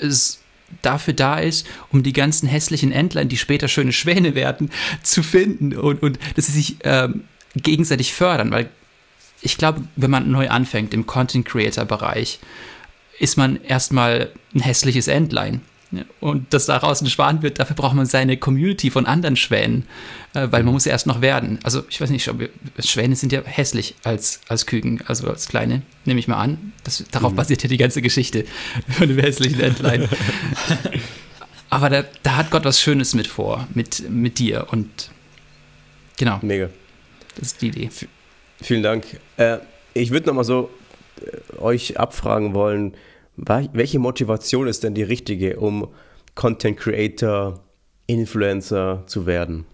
ist 0.00 0.40
dafür 0.82 1.14
da 1.14 1.38
ist, 1.38 1.66
um 1.92 2.02
die 2.02 2.12
ganzen 2.12 2.48
hässlichen 2.48 2.92
Entlein, 2.92 3.28
die 3.28 3.36
später 3.36 3.68
schöne 3.68 3.92
Schwäne 3.92 4.34
werden, 4.34 4.70
zu 5.02 5.22
finden 5.22 5.76
und, 5.76 6.02
und 6.02 6.18
dass 6.36 6.46
sie 6.46 6.52
sich 6.52 6.76
ähm, 6.84 7.24
gegenseitig 7.54 8.12
fördern, 8.12 8.50
weil 8.50 8.68
ich 9.40 9.56
glaube, 9.56 9.82
wenn 9.96 10.10
man 10.10 10.30
neu 10.30 10.48
anfängt 10.48 10.92
im 10.92 11.06
Content 11.06 11.46
Creator 11.46 11.84
Bereich, 11.84 12.40
ist 13.18 13.36
man 13.36 13.62
erstmal 13.62 14.30
ein 14.54 14.60
hässliches 14.60 15.08
Entlein. 15.08 15.60
Und 16.20 16.52
dass 16.52 16.66
daraus 16.66 17.00
ein 17.00 17.08
Schwan 17.08 17.42
wird, 17.42 17.58
dafür 17.58 17.74
braucht 17.74 17.94
man 17.94 18.04
seine 18.04 18.36
Community 18.36 18.90
von 18.90 19.06
anderen 19.06 19.36
Schwänen, 19.36 19.86
äh, 20.34 20.48
weil 20.50 20.62
man 20.62 20.74
muss 20.74 20.84
ja 20.84 20.92
erst 20.92 21.06
noch 21.06 21.22
werden. 21.22 21.58
Also 21.62 21.82
ich 21.88 22.00
weiß 22.00 22.10
nicht, 22.10 22.30
Schwäne 22.80 23.16
sind 23.16 23.32
ja 23.32 23.42
hässlich 23.42 23.94
als, 24.04 24.40
als 24.48 24.66
Küken, 24.66 25.02
also 25.06 25.28
als 25.28 25.48
kleine, 25.48 25.82
nehme 26.04 26.20
ich 26.20 26.28
mal 26.28 26.36
an. 26.36 26.72
Das, 26.84 27.02
darauf 27.10 27.32
mhm. 27.32 27.36
basiert 27.36 27.62
ja 27.62 27.70
die 27.70 27.78
ganze 27.78 28.02
Geschichte 28.02 28.44
von 28.88 29.08
dem 29.08 29.18
hässlichen 29.18 29.60
Entlein. 29.60 30.08
Aber 31.70 31.90
da, 31.90 32.04
da, 32.22 32.36
hat 32.36 32.50
Gott 32.50 32.64
was 32.64 32.80
Schönes 32.80 33.14
mit 33.14 33.26
vor, 33.26 33.66
mit, 33.74 34.08
mit 34.10 34.38
dir 34.38 34.68
und 34.70 35.10
genau. 36.16 36.38
Mega. 36.42 36.68
Das 37.36 37.48
ist 37.48 37.62
die 37.62 37.68
Idee. 37.68 37.90
V 37.90 38.06
vielen 38.60 38.82
Dank. 38.82 39.04
Äh, 39.36 39.58
ich 39.94 40.10
würde 40.10 40.26
nochmal 40.26 40.44
so 40.44 40.70
äh, 41.20 41.58
euch 41.58 41.98
abfragen 41.98 42.54
wollen, 42.54 42.94
welche 43.46 43.98
Motivation 43.98 44.66
ist 44.66 44.84
denn 44.84 44.94
die 44.94 45.02
richtige, 45.02 45.58
um 45.58 45.88
Content 46.34 46.76
Creator, 46.78 47.60
Influencer 48.06 49.04
zu 49.06 49.26
werden? 49.26 49.64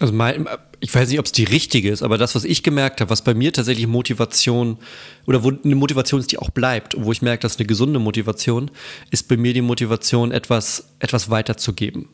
Also 0.00 0.12
mein, 0.12 0.46
ich 0.80 0.94
weiß 0.94 1.08
nicht, 1.08 1.18
ob 1.18 1.26
es 1.26 1.32
die 1.32 1.44
richtige 1.44 1.90
ist, 1.90 2.02
aber 2.02 2.18
das, 2.18 2.34
was 2.34 2.44
ich 2.44 2.62
gemerkt 2.62 3.00
habe, 3.00 3.10
was 3.10 3.22
bei 3.22 3.34
mir 3.34 3.52
tatsächlich 3.52 3.86
Motivation 3.86 4.78
oder 5.26 5.42
wo 5.42 5.50
eine 5.50 5.74
Motivation 5.74 6.20
ist, 6.20 6.30
die 6.30 6.38
auch 6.38 6.50
bleibt, 6.50 6.94
wo 6.98 7.10
ich 7.10 7.22
merke, 7.22 7.42
dass 7.42 7.58
eine 7.58 7.66
gesunde 7.66 7.98
Motivation 7.98 8.70
ist 9.10 9.28
bei 9.28 9.36
mir 9.36 9.54
die 9.54 9.62
Motivation, 9.62 10.30
etwas, 10.30 10.94
etwas 11.00 11.30
weiterzugeben. 11.30 12.08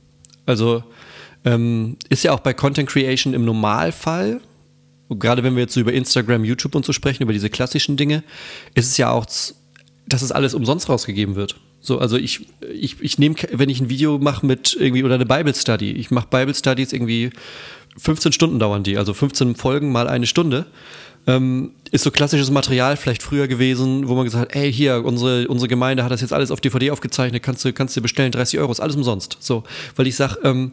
Also 0.47 0.83
ähm, 1.45 1.97
ist 2.09 2.25
ja 2.25 2.33
auch 2.33 2.41
bei 2.41 2.55
Content 2.55 2.89
Creation 2.89 3.35
im 3.35 3.45
Normalfall 3.45 4.41
gerade 5.11 5.43
wenn 5.43 5.55
wir 5.55 5.63
jetzt 5.63 5.75
so 5.75 5.81
über 5.81 5.93
Instagram, 5.93 6.45
YouTube 6.45 6.75
und 6.75 6.85
so 6.85 6.93
sprechen, 6.93 7.23
über 7.23 7.33
diese 7.33 7.51
klassischen 7.51 7.97
Dinge, 7.97 8.23
ist 8.75 8.87
es 8.87 8.97
ja 8.97 9.11
auch 9.11 9.27
dass 10.07 10.23
es 10.23 10.33
alles 10.33 10.55
umsonst 10.55 10.89
rausgegeben 10.89 11.35
wird. 11.35 11.57
So, 11.81 11.99
also 11.99 12.17
ich, 12.17 12.47
ich, 12.73 12.97
ich 13.01 13.19
nehme, 13.19 13.37
wenn 13.53 13.69
ich 13.69 13.81
ein 13.81 13.89
Video 13.89 14.19
mache 14.19 14.45
mit 14.45 14.77
irgendwie 14.79 15.05
oder 15.05 15.15
eine 15.15 15.27
Bible 15.27 15.55
Study, 15.55 15.93
ich 15.93 16.11
mache 16.11 16.29
Bible 16.29 16.55
Studies 16.55 16.93
irgendwie 16.93 17.31
15 17.99 18.33
Stunden 18.33 18.59
dauern 18.59 18.83
die, 18.83 18.99
also 18.99 19.15
15 19.15 19.55
Folgen 19.55 19.93
mal 19.93 20.09
eine 20.09 20.27
Stunde. 20.27 20.67
Ähm, 21.27 21.71
ist 21.91 22.05
so 22.05 22.11
klassisches 22.11 22.51
Material 22.51 22.99
vielleicht 22.99 23.23
früher 23.23 23.49
gewesen, 23.49 24.09
wo 24.09 24.15
man 24.15 24.25
gesagt 24.25 24.51
hat, 24.51 24.57
ey, 24.57 24.71
hier, 24.71 25.03
unsere, 25.07 25.49
unsere 25.49 25.69
Gemeinde 25.69 26.05
hat 26.05 26.13
das 26.13 26.21
jetzt 26.21 26.35
alles 26.35 26.51
auf 26.51 26.61
DVD 26.61 26.91
aufgezeichnet, 26.91 27.43
kannst 27.43 27.65
du, 27.65 27.73
kannst 27.73 27.97
du 27.97 28.03
bestellen, 28.03 28.31
30 28.31 28.59
Euro, 28.59 28.71
ist 28.71 28.81
alles 28.81 28.97
umsonst. 28.97 29.39
So, 29.41 29.65
weil 29.97 30.07
ich 30.07 30.17
sage, 30.17 30.39
ähm, 30.45 30.73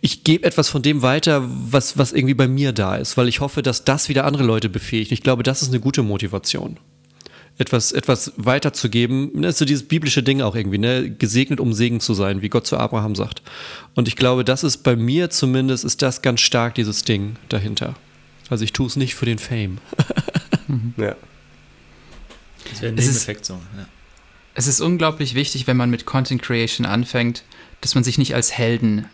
ich 0.00 0.22
gebe 0.22 0.44
etwas 0.44 0.68
von 0.68 0.82
dem 0.82 1.02
weiter, 1.02 1.42
was, 1.48 1.98
was 1.98 2.12
irgendwie 2.12 2.34
bei 2.34 2.46
mir 2.46 2.72
da 2.72 2.94
ist, 2.94 3.16
weil 3.16 3.26
ich 3.26 3.40
hoffe, 3.40 3.62
dass 3.62 3.84
das 3.84 4.08
wieder 4.08 4.24
andere 4.24 4.44
Leute 4.44 4.68
befähigt. 4.68 5.10
Ich 5.10 5.22
glaube, 5.22 5.42
das 5.42 5.62
ist 5.62 5.70
eine 5.70 5.80
gute 5.80 6.04
Motivation 6.04 6.78
etwas, 7.58 7.92
etwas 7.92 8.32
weiterzugeben. 8.36 9.30
Das 9.32 9.40
ne, 9.40 9.48
ist 9.48 9.58
so 9.58 9.64
dieses 9.64 9.86
biblische 9.86 10.22
Ding 10.22 10.40
auch 10.40 10.56
irgendwie, 10.56 10.78
ne? 10.78 11.10
Gesegnet, 11.10 11.60
um 11.60 11.72
Segen 11.72 12.00
zu 12.00 12.14
sein, 12.14 12.42
wie 12.42 12.48
Gott 12.48 12.66
zu 12.66 12.76
Abraham 12.76 13.14
sagt. 13.14 13.42
Und 13.94 14.08
ich 14.08 14.16
glaube, 14.16 14.44
das 14.44 14.64
ist 14.64 14.78
bei 14.78 14.96
mir 14.96 15.30
zumindest, 15.30 15.84
ist 15.84 16.02
das 16.02 16.22
ganz 16.22 16.40
stark, 16.40 16.74
dieses 16.74 17.04
Ding 17.04 17.36
dahinter. 17.48 17.94
Also 18.50 18.64
ich 18.64 18.72
tue 18.72 18.86
es 18.86 18.96
nicht 18.96 19.14
für 19.14 19.26
den 19.26 19.38
Fame. 19.38 19.78
Ja. 20.96 21.14
Das 22.70 22.80
wäre 22.80 22.92
ein 22.92 22.94
Nebeneffekt 22.94 23.44
so, 23.44 23.54
ja. 23.76 23.86
Es 24.54 24.66
ist 24.66 24.80
unglaublich 24.80 25.34
wichtig, 25.34 25.66
wenn 25.66 25.76
man 25.76 25.90
mit 25.90 26.06
Content 26.06 26.40
Creation 26.40 26.86
anfängt, 26.86 27.44
dass 27.82 27.94
man 27.94 28.02
sich 28.02 28.16
nicht 28.16 28.34
als 28.34 28.52
Helden 28.56 29.04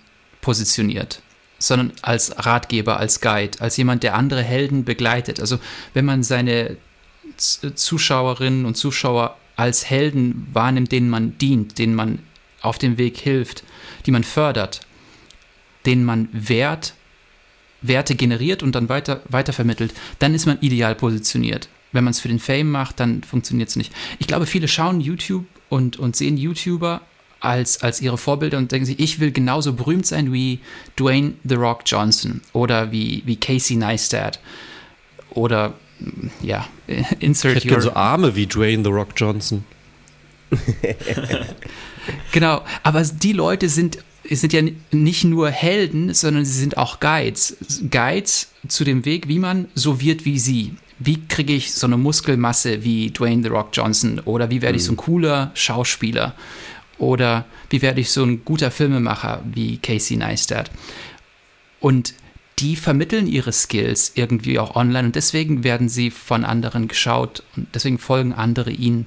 positioniert, 0.40 1.22
sondern 1.58 1.92
als 2.02 2.46
Ratgeber, 2.46 2.98
als 2.98 3.20
Guide, 3.20 3.60
als 3.60 3.76
jemand, 3.76 4.04
der 4.04 4.14
andere 4.14 4.42
Helden 4.42 4.84
begleitet. 4.84 5.40
Also 5.40 5.58
wenn 5.92 6.04
man 6.04 6.22
seine 6.22 6.76
Zuschauerinnen 7.36 8.64
und 8.64 8.76
Zuschauer 8.76 9.36
als 9.56 9.88
Helden 9.88 10.48
wahrnimmt, 10.52 10.92
denen 10.92 11.10
man 11.10 11.36
dient, 11.38 11.78
denen 11.78 11.94
man 11.94 12.20
auf 12.62 12.78
dem 12.78 12.98
Weg 12.98 13.18
hilft, 13.18 13.64
die 14.06 14.10
man 14.10 14.24
fördert, 14.24 14.80
denen 15.86 16.04
man 16.04 16.28
Wert, 16.32 16.94
Werte 17.82 18.14
generiert 18.14 18.62
und 18.62 18.74
dann 18.74 18.88
weiter, 18.88 19.22
weiter 19.28 19.52
vermittelt, 19.52 19.94
dann 20.18 20.34
ist 20.34 20.46
man 20.46 20.58
ideal 20.60 20.94
positioniert. 20.94 21.68
Wenn 21.92 22.04
man 22.04 22.12
es 22.12 22.20
für 22.20 22.28
den 22.28 22.38
Fame 22.38 22.70
macht, 22.70 23.00
dann 23.00 23.22
funktioniert 23.22 23.68
es 23.68 23.76
nicht. 23.76 23.92
Ich 24.18 24.26
glaube, 24.26 24.46
viele 24.46 24.68
schauen 24.68 25.00
YouTube 25.00 25.46
und, 25.68 25.98
und 25.98 26.16
sehen 26.16 26.36
YouTuber 26.36 27.00
als, 27.40 27.82
als 27.82 28.00
ihre 28.00 28.18
Vorbilder 28.18 28.58
und 28.58 28.70
denken 28.70 28.86
sich, 28.86 29.00
ich 29.00 29.18
will 29.18 29.32
genauso 29.32 29.72
berühmt 29.72 30.06
sein 30.06 30.32
wie 30.32 30.60
Dwayne 30.98 31.32
The 31.44 31.54
Rock 31.54 31.82
Johnson 31.86 32.42
oder 32.52 32.92
wie, 32.92 33.22
wie 33.24 33.36
Casey 33.36 33.76
Neistat 33.76 34.40
oder 35.30 35.74
ja, 36.42 36.66
insert 37.20 37.52
Ich 37.52 37.56
hätte 37.56 37.68
gerne 37.68 37.82
so 37.82 37.94
Arme 37.94 38.36
wie 38.36 38.46
Dwayne 38.46 38.84
The 38.84 38.90
Rock 38.90 39.10
Johnson. 39.16 39.64
Genau, 42.32 42.62
aber 42.82 43.02
die 43.02 43.32
Leute 43.32 43.68
sind, 43.68 43.98
sind 44.28 44.52
ja 44.52 44.62
nicht 44.90 45.24
nur 45.24 45.50
Helden, 45.50 46.14
sondern 46.14 46.44
sie 46.44 46.58
sind 46.58 46.76
auch 46.76 47.00
Guides. 47.00 47.56
Guides 47.90 48.48
zu 48.68 48.84
dem 48.84 49.04
Weg, 49.04 49.28
wie 49.28 49.38
man 49.38 49.68
so 49.74 50.00
wird 50.00 50.24
wie 50.24 50.38
sie. 50.38 50.74
Wie 50.98 51.26
kriege 51.26 51.54
ich 51.54 51.72
so 51.72 51.86
eine 51.86 51.96
Muskelmasse 51.96 52.84
wie 52.84 53.10
Dwayne 53.10 53.42
The 53.42 53.48
Rock 53.48 53.70
Johnson? 53.72 54.20
Oder 54.20 54.50
wie 54.50 54.60
werde 54.60 54.76
ich 54.76 54.84
so 54.84 54.92
ein 54.92 54.96
cooler 54.96 55.50
Schauspieler? 55.54 56.34
Oder 56.98 57.46
wie 57.70 57.80
werde 57.80 58.00
ich 58.00 58.10
so 58.10 58.22
ein 58.22 58.44
guter 58.44 58.70
Filmemacher 58.70 59.42
wie 59.44 59.78
Casey 59.78 60.16
Neistat? 60.16 60.70
Und 61.80 62.12
die 62.60 62.76
vermitteln 62.76 63.26
ihre 63.26 63.52
Skills 63.52 64.12
irgendwie 64.14 64.58
auch 64.58 64.76
online 64.76 65.08
und 65.08 65.16
deswegen 65.16 65.64
werden 65.64 65.88
sie 65.88 66.10
von 66.10 66.44
anderen 66.44 66.88
geschaut 66.88 67.42
und 67.56 67.68
deswegen 67.74 67.98
folgen 67.98 68.32
andere 68.32 68.70
ihnen. 68.70 69.06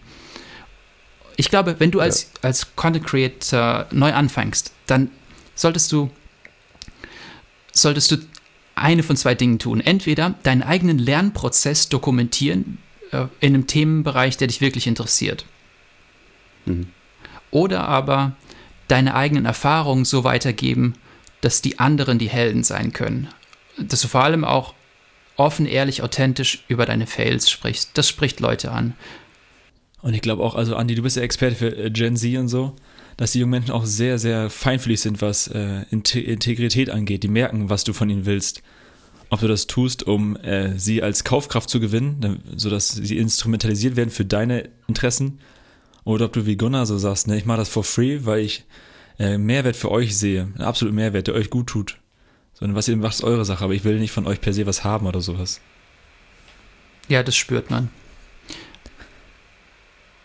Ich 1.36 1.50
glaube, 1.50 1.76
wenn 1.80 1.92
du 1.92 2.00
als, 2.00 2.24
ja. 2.24 2.30
als 2.42 2.76
Content 2.76 3.06
Creator 3.06 3.88
neu 3.92 4.14
anfängst, 4.14 4.72
dann 4.88 5.10
solltest 5.56 5.92
du, 5.92 6.10
solltest 7.72 8.12
du 8.12 8.18
eine 8.76 9.04
von 9.04 9.18
zwei 9.18 9.36
Dingen 9.36 9.60
tun. 9.60 9.82
Entweder 9.82 10.36
deinen 10.44 10.64
eigenen 10.64 10.98
Lernprozess 10.98 11.90
dokumentieren 11.90 12.80
äh, 13.12 13.28
in 13.40 13.54
einem 13.54 13.68
Themenbereich, 13.68 14.38
der 14.38 14.48
dich 14.48 14.62
wirklich 14.62 14.88
interessiert. 14.88 15.46
Mhm. 16.66 16.88
Oder 17.52 17.88
aber 17.88 18.36
deine 18.88 19.16
eigenen 19.16 19.46
Erfahrungen 19.46 20.06
so 20.06 20.24
weitergeben, 20.24 20.96
dass 21.42 21.62
die 21.62 21.80
anderen 21.80 22.20
die 22.20 22.30
Helden 22.30 22.64
sein 22.64 22.94
können. 22.94 23.28
Dass 23.78 24.02
du 24.02 24.08
vor 24.08 24.24
allem 24.24 24.44
auch 24.44 24.74
offen, 25.36 25.66
ehrlich, 25.66 26.04
authentisch 26.04 26.64
über 26.68 26.86
deine 26.86 27.08
Fails 27.08 27.50
sprichst. 27.50 27.92
Das 27.96 28.08
spricht 28.08 28.40
Leute 28.40 28.72
an. 28.72 28.94
Und 30.02 30.14
ich 30.14 30.22
glaube 30.22 30.44
auch, 30.44 30.56
also 30.56 30.76
Andi, 30.76 30.96
du 30.96 31.02
bist 31.02 31.16
ja 31.16 31.24
Experte 31.24 31.56
für 31.56 31.78
äh, 31.78 31.90
Gen 31.90 32.18
Z 32.18 32.38
und 32.38 32.50
so, 32.50 32.76
dass 33.18 33.32
die 33.32 33.40
jungen 33.40 33.52
Menschen 33.52 33.72
auch 33.72 33.86
sehr, 33.86 34.20
sehr 34.20 34.50
feinfühlig 34.50 35.00
sind, 35.00 35.22
was 35.22 35.48
äh, 35.48 35.86
Integrität 35.92 36.90
angeht. 36.90 37.24
Die 37.24 37.30
merken, 37.30 37.70
was 37.70 37.84
du 37.84 37.94
von 37.94 38.10
ihnen 38.10 38.26
willst. 38.26 38.62
Ob 39.30 39.40
du 39.40 39.48
das 39.48 39.66
tust, 39.66 40.04
um 40.04 40.36
äh, 40.38 40.78
sie 40.78 41.02
als 41.02 41.24
Kaufkraft 41.24 41.70
zu 41.70 41.80
gewinnen, 41.80 42.44
sodass 42.56 42.90
sie 42.90 43.18
instrumentalisiert 43.18 43.96
werden 43.96 44.12
für 44.12 44.26
deine 44.26 44.70
Interessen, 44.88 45.40
oder 46.04 46.26
ob 46.26 46.34
du 46.34 46.46
wie 46.46 46.58
Gunnar 46.58 46.86
so 46.86 46.98
sagst, 46.98 47.28
ne, 47.28 47.38
ich 47.38 47.46
mache 47.46 47.60
das 47.60 47.70
for 47.70 47.84
free, 47.84 48.20
weil 48.26 48.42
ich 48.42 48.66
äh, 49.20 49.38
Mehrwert 49.38 49.76
für 49.76 49.90
euch 49.90 50.18
sehe, 50.18 50.44
einen 50.44 50.62
absoluten 50.62 50.96
Mehrwert, 50.96 51.28
der 51.28 51.36
euch 51.36 51.50
gut 51.50 51.68
tut. 51.68 51.98
Sondern 52.54 52.76
was 52.76 52.88
ihr 52.88 52.96
macht, 52.96 53.16
ist 53.16 53.24
eure 53.24 53.46
Sache, 53.46 53.64
aber 53.64 53.74
ich 53.74 53.84
will 53.84 54.00
nicht 54.00 54.12
von 54.12 54.28
euch 54.28 54.42
per 54.42 54.54
se 54.54 54.66
was 54.66 54.84
haben 54.84 55.08
oder 55.08 55.22
sowas. 55.22 55.60
Ja, 57.10 57.24
das 57.24 57.36
spürt 57.36 57.70
man. 57.70 57.90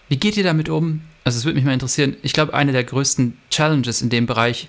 Wie 0.08 0.16
geht 0.16 0.36
ihr 0.36 0.44
damit 0.44 0.68
um? 0.68 1.02
Also 1.24 1.38
es 1.38 1.44
würde 1.44 1.56
mich 1.56 1.64
mal 1.64 1.74
interessieren. 1.74 2.16
Ich 2.22 2.32
glaube, 2.32 2.54
eine 2.54 2.72
der 2.72 2.84
größten 2.84 3.36
Challenges 3.50 4.00
in 4.00 4.08
dem 4.08 4.26
Bereich 4.26 4.68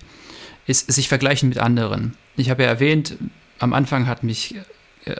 ist 0.66 0.92
sich 0.92 1.08
vergleichen 1.08 1.48
mit 1.48 1.58
anderen. 1.58 2.14
Ich 2.36 2.50
habe 2.50 2.62
ja 2.62 2.68
erwähnt, 2.68 3.16
am 3.58 3.72
Anfang 3.72 4.06
hat 4.06 4.22
mich, 4.22 4.56
äh, 5.04 5.16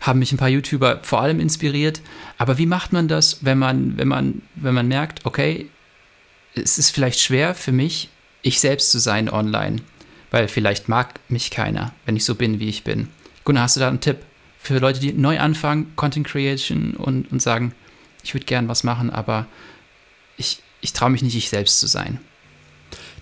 haben 0.00 0.20
mich 0.20 0.32
ein 0.32 0.38
paar 0.38 0.48
YouTuber 0.48 1.00
vor 1.02 1.20
allem 1.20 1.40
inspiriert. 1.40 2.00
Aber 2.36 2.58
wie 2.58 2.66
macht 2.66 2.92
man 2.92 3.08
das, 3.08 3.44
wenn 3.44 3.58
man, 3.58 3.96
wenn 3.96 4.08
man, 4.08 4.42
wenn 4.54 4.74
man 4.74 4.86
merkt, 4.86 5.26
okay, 5.26 5.68
es 6.54 6.78
ist 6.78 6.90
vielleicht 6.90 7.20
schwer 7.20 7.54
für 7.54 7.72
mich, 7.72 8.08
ich 8.42 8.60
selbst 8.60 8.90
zu 8.90 8.98
sein 8.98 9.28
online, 9.28 9.80
weil 10.30 10.48
vielleicht 10.48 10.88
mag 10.88 11.20
mich 11.28 11.50
keiner, 11.50 11.92
wenn 12.06 12.16
ich 12.16 12.24
so 12.24 12.34
bin, 12.34 12.60
wie 12.60 12.68
ich 12.68 12.84
bin. 12.84 13.08
Gunnar, 13.44 13.64
hast 13.64 13.76
du 13.76 13.80
da 13.80 13.88
einen 13.88 14.00
Tipp 14.00 14.18
für 14.58 14.78
Leute, 14.78 15.00
die 15.00 15.12
neu 15.12 15.38
anfangen, 15.38 15.92
Content 15.96 16.26
Creation 16.26 16.94
und, 16.94 17.30
und 17.32 17.40
sagen, 17.40 17.72
ich 18.22 18.34
würde 18.34 18.46
gern 18.46 18.68
was 18.68 18.84
machen, 18.84 19.10
aber 19.10 19.46
ich, 20.36 20.60
ich 20.80 20.92
traue 20.92 21.10
mich 21.10 21.22
nicht, 21.22 21.36
ich 21.36 21.48
selbst 21.48 21.80
zu 21.80 21.86
sein. 21.86 22.20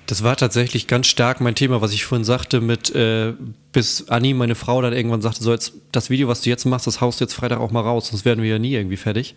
Das 0.06 0.22
war 0.22 0.36
tatsächlich 0.36 0.86
ganz 0.86 1.08
stark 1.08 1.40
mein 1.40 1.56
Thema, 1.56 1.80
was 1.80 1.92
ich 1.92 2.04
vorhin 2.04 2.24
sagte, 2.24 2.60
mit 2.60 2.94
äh, 2.94 3.34
bis 3.72 4.08
Anni, 4.08 4.34
meine 4.34 4.54
Frau, 4.54 4.80
dann 4.80 4.92
irgendwann 4.92 5.20
sagte, 5.20 5.42
so 5.42 5.52
jetzt 5.52 5.72
das 5.90 6.10
Video, 6.10 6.28
was 6.28 6.42
du 6.42 6.50
jetzt 6.50 6.64
machst, 6.64 6.86
das 6.86 7.00
haust 7.00 7.20
du 7.20 7.24
jetzt 7.24 7.34
Freitag 7.34 7.58
auch 7.58 7.72
mal 7.72 7.80
raus, 7.80 8.08
sonst 8.08 8.24
werden 8.24 8.42
wir 8.42 8.50
ja 8.50 8.58
nie 8.58 8.74
irgendwie 8.74 8.96
fertig. 8.96 9.34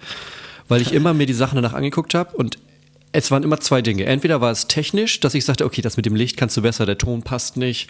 Weil 0.67 0.81
ich 0.81 0.93
immer 0.93 1.13
mir 1.13 1.25
die 1.25 1.33
Sachen 1.33 1.55
danach 1.55 1.73
angeguckt 1.73 2.13
habe 2.13 2.37
und 2.37 2.59
es 3.11 3.31
waren 3.31 3.43
immer 3.43 3.59
zwei 3.59 3.81
Dinge. 3.81 4.05
Entweder 4.05 4.39
war 4.41 4.51
es 4.51 4.67
technisch, 4.67 5.19
dass 5.19 5.33
ich 5.33 5.45
sagte, 5.45 5.65
okay, 5.65 5.81
das 5.81 5.97
mit 5.97 6.05
dem 6.05 6.15
Licht 6.15 6.37
kannst 6.37 6.55
du 6.57 6.61
besser, 6.61 6.85
der 6.85 6.97
Ton 6.97 7.23
passt 7.23 7.57
nicht, 7.57 7.89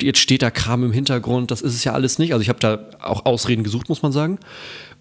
jetzt 0.00 0.18
steht 0.18 0.42
da 0.42 0.50
Kram 0.50 0.84
im 0.84 0.92
Hintergrund, 0.92 1.50
das 1.50 1.62
ist 1.62 1.74
es 1.74 1.84
ja 1.84 1.92
alles 1.92 2.18
nicht. 2.18 2.32
Also 2.32 2.42
ich 2.42 2.48
habe 2.48 2.58
da 2.58 2.88
auch 3.00 3.26
Ausreden 3.26 3.62
gesucht, 3.62 3.88
muss 3.88 4.02
man 4.02 4.12
sagen. 4.12 4.38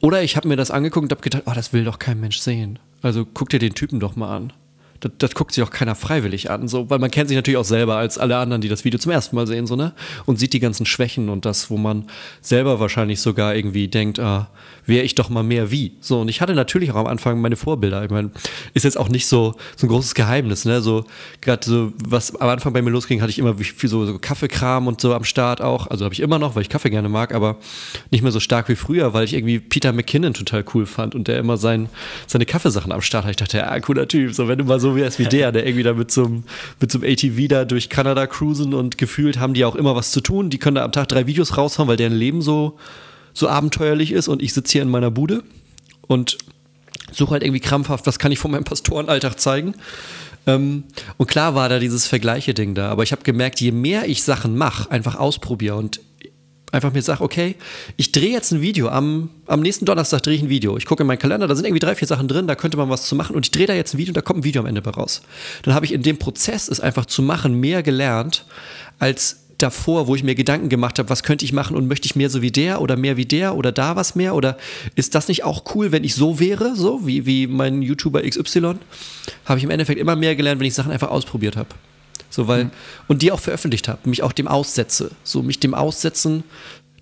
Oder 0.01 0.22
ich 0.22 0.36
habe 0.36 0.48
mir 0.48 0.55
das 0.55 0.72
angeguckt 0.72 1.05
und 1.05 1.12
habe 1.12 1.22
gedacht, 1.22 1.43
oh, 1.45 1.53
das 1.55 1.74
will 1.74 1.84
doch 1.84 2.00
kein 2.00 2.19
Mensch 2.19 2.39
sehen. 2.39 2.79
Also 3.01 3.25
guck 3.25 3.50
dir 3.50 3.60
den 3.60 3.74
Typen 3.74 4.00
doch 4.00 4.15
mal 4.15 4.36
an 4.36 4.53
das, 5.00 5.12
das, 5.17 5.36
guckt 5.36 5.53
sich 5.53 5.63
auch 5.63 5.72
keiner 5.72 5.95
freiwillig 5.95 6.50
an, 6.50 6.67
so, 6.67 6.89
weil 6.89 7.00
man 7.00 7.12
kennt 7.12 7.27
sich 7.27 7.36
natürlich 7.36 7.57
auch 7.57 7.65
selber 7.65 7.98
als 7.98 8.17
alle 8.17 8.38
anderen, 8.38 8.62
die 8.62 8.69
das 8.69 8.86
Video 8.86 9.00
zum 9.00 9.12
ersten 9.12 9.36
Mal 9.36 9.48
sehen, 9.48 9.67
so, 9.67 9.75
ne? 9.75 9.93
Und 10.25 10.39
sieht 10.39 10.53
die 10.53 10.60
ganzen 10.60 10.86
Schwächen 10.86 11.29
und 11.29 11.45
das, 11.45 11.69
wo 11.69 11.77
man 11.77 12.05
selber 12.41 12.79
wahrscheinlich 12.79 13.19
sogar 13.19 13.55
irgendwie 13.55 13.88
denkt, 13.88 14.19
ah, 14.19 14.50
wäre 14.86 15.04
ich 15.04 15.15
doch 15.15 15.30
mal 15.30 15.44
mehr 15.44 15.72
wie. 15.72 15.94
So, 16.00 16.22
und 16.22 16.30
ich 16.30 16.42
hatte 16.42 16.54
natürlich 16.54 16.92
auch 16.92 16.96
am 16.96 17.08
Anfang 17.08 17.42
meine 17.42 17.56
Vorbilder. 17.56 18.04
Ich 18.04 18.12
meine, 18.12 18.32
ist 18.74 18.84
jetzt 18.84 18.98
auch 18.98 19.10
nicht 19.10 19.27
so, 19.27 19.56
so 19.75 19.88
ein 19.88 19.89
großes 19.89 20.15
Geheimnis, 20.15 20.65
ne? 20.65 20.82
So, 20.82 21.06
gerade 21.42 21.65
so, 21.65 21.94
was 22.08 22.36
am 22.36 22.50
Anfang 22.50 22.74
bei 22.74 22.82
mir 22.82 22.92
losging, 22.92 23.22
hatte 23.22 23.32
ich 23.32 23.39
immer 23.39 23.56
viel 23.56 23.89
so, 23.89 24.06
so 24.06 24.18
Kaffeekram 24.20 24.88
und 24.88 25.01
so 25.01 25.13
am 25.13 25.24
Start 25.24 25.62
auch. 25.62 25.88
Also 25.88 26.06
habe 26.06 26.13
ich 26.13 26.20
immer 26.20 26.39
noch, 26.39 26.56
weil 26.56 26.62
ich 26.62 26.70
Kaffee 26.70 26.89
gerne 26.89 27.10
mag, 27.10 27.34
aber 27.34 27.58
nicht 28.12 28.22
mehr 28.22 28.32
so 28.32 28.39
stark 28.39 28.70
wie 28.70 28.75
früher, 28.75 29.13
weil 29.13 29.25
ich 29.25 29.34
irgendwie 29.34 29.60
Peter 29.60 29.94
McKinnon 29.94 30.34
total 30.34 30.63
cool 30.74 30.86
fand 30.86 31.15
und 31.15 31.27
der 31.27 31.39
immer 31.39 31.58
sein, 31.58 31.89
seine 32.27 32.46
Kaffeesachen 32.46 32.92
am 32.92 33.01
Start 33.01 33.25
hat. 33.25 33.32
Ich 33.32 33.38
dachte, 33.38 33.58
ja, 33.58 33.80
cooler 33.80 34.08
Typ. 34.08 34.34
So, 34.34 34.48
wenn 34.48 34.58
du 34.58 34.65
mal 34.65 34.80
so 34.80 34.96
wärst 34.96 35.20
wie 35.20 35.25
der, 35.25 35.51
der 35.51 35.65
irgendwie 35.65 35.84
da 35.84 35.94
mit 35.94 36.12
so 36.12 36.25
mit 36.80 36.92
so 36.92 37.00
einem 37.00 37.12
ATV 37.12 37.48
da 37.48 37.65
durch 37.65 37.89
Kanada 37.89 38.27
cruisen 38.27 38.74
und 38.74 38.98
gefühlt 38.98 39.39
haben 39.39 39.54
die 39.54 39.65
auch 39.65 39.75
immer 39.75 39.96
was 39.96 40.12
zu 40.12 40.22
tun. 40.22 40.50
Die 40.50 40.58
können 40.58 40.75
da 40.75 40.84
am 40.84 40.92
Tag 40.92 41.08
drei 41.10 41.27
Videos 41.27 41.58
raushauen, 41.58 41.88
weil 41.88 41.98
deren 41.98 42.13
Leben 42.13 42.42
so, 42.42 42.77
so 43.36 43.48
abenteuerlich 43.48 44.12
ist 44.12 44.27
und 44.27 44.42
ich 44.42 44.54
sitze 44.54 44.74
hier 44.74 44.82
in 44.82 44.89
meiner 44.89 45.12
Bude 45.12 45.44
und 46.08 46.39
suche 47.12 47.32
halt 47.32 47.44
irgendwie 47.44 47.60
krampfhaft, 47.60 48.08
was 48.08 48.18
kann 48.18 48.32
ich 48.32 48.39
von 48.39 48.50
meinem 48.50 48.63
Pastorenalltag 48.63 49.39
zeigen. 49.39 49.75
Ähm, 50.48 50.86
und 51.18 51.27
klar 51.27 51.54
war 51.54 51.70
da 51.70 51.80
dieses 51.80 52.08
Vergleiche-Ding 52.08 52.74
da, 52.74 52.89
aber 52.89 53.04
ich 53.04 53.12
habe 53.12 53.24
gemerkt, 53.24 53.62
je 53.62 53.72
mehr 53.72 54.08
ich 54.08 54.24
Sachen 54.24 54.58
mache, 54.58 54.89
einfach 54.89 55.15
ausprobiere 55.15 55.75
und 55.75 56.00
einfach 56.72 56.94
mir 56.94 57.01
sage, 57.01 57.24
okay, 57.24 57.56
ich 57.98 58.12
drehe 58.12 58.32
jetzt 58.32 58.51
ein 58.51 58.62
Video, 58.62 58.89
am, 58.89 59.30
am 59.48 59.62
nächsten 59.62 59.86
Donnerstag 59.86 60.24
drehe 60.24 60.36
ich 60.36 60.44
ein 60.44 60.50
Video. 60.50 60.77
Ich 60.77 60.86
gucke 60.86 61.04
in 61.04 61.08
meinen 61.08 61.20
Kalender, 61.20 61.48
da 61.48 61.56
sind 61.56 61.65
irgendwie 61.65 61.80
drei, 61.80 61.96
vier 61.96 62.08
Sachen 62.08 62.27
drin, 62.27 62.48
da 62.48 62.56
könnte 62.56 62.77
man 62.77 62.89
was 62.89 63.08
zu 63.08 63.15
machen 63.15 63.36
und 63.36 63.46
ich 63.46 63.51
drehe 63.51 63.68
da 63.68 63.74
jetzt 63.74 63.94
ein 63.94 63.98
Video 63.98 64.12
und 64.12 64.18
da 64.18 64.22
kommt 64.22 64.39
ein 64.39 64.44
Video 64.44 64.62
am 64.62 64.68
Ende 64.68 64.82
bei 64.82 64.92
raus. 64.92 65.22
Dann 65.63 65.74
habe 65.74 65.86
ich 65.86 65.94
in 65.94 66.04
dem 66.04 66.18
Prozess, 66.18 66.68
es 66.68 66.80
einfach 66.80 67.06
zu 67.06 67.22
machen, 67.22 67.60
mehr 67.60 67.82
gelernt, 67.82 68.46
als 69.00 69.45
davor, 69.57 70.07
wo 70.07 70.15
ich 70.15 70.24
mir 70.24 70.35
Gedanken 70.35 70.69
gemacht 70.69 71.00
habe, 71.00 71.09
was 71.09 71.24
könnte 71.24 71.45
ich 71.45 71.53
machen 71.53 71.75
und 71.75 71.88
möchte 71.88 72.05
ich 72.05 72.15
mehr 72.15 72.29
so 72.29 72.41
wie 72.41 72.51
der 72.51 72.81
oder 72.81 72.97
mehr 72.97 73.17
wie 73.17 73.25
der 73.25 73.55
oder 73.55 73.71
da 73.71 73.95
was 73.95 74.15
mehr 74.15 74.35
oder 74.35 74.57
ist 74.95 75.15
das 75.15 75.27
nicht 75.27 75.43
auch 75.43 75.63
cool, 75.75 75.91
wenn 75.91 76.03
ich 76.03 76.15
so 76.15 76.39
wäre, 76.39 76.75
so 76.75 77.05
wie, 77.07 77.25
wie 77.25 77.47
mein 77.47 77.81
YouTuber 77.81 78.21
XY, 78.21 78.75
habe 79.45 79.57
ich 79.57 79.63
im 79.63 79.69
Endeffekt 79.69 80.00
immer 80.00 80.15
mehr 80.15 80.35
gelernt, 80.35 80.59
wenn 80.59 80.67
ich 80.67 80.74
Sachen 80.74 80.91
einfach 80.91 81.09
ausprobiert 81.09 81.55
habe. 81.55 81.69
So, 82.29 82.47
weil, 82.47 82.65
mhm. 82.65 82.71
und 83.07 83.21
die 83.21 83.31
auch 83.31 83.39
veröffentlicht 83.39 83.88
habe, 83.88 84.09
mich 84.09 84.21
auch 84.21 84.33
dem 84.33 84.47
aussetze. 84.47 85.12
So, 85.24 85.41
mich 85.41 85.59
dem 85.59 85.74
aussetzen, 85.74 86.43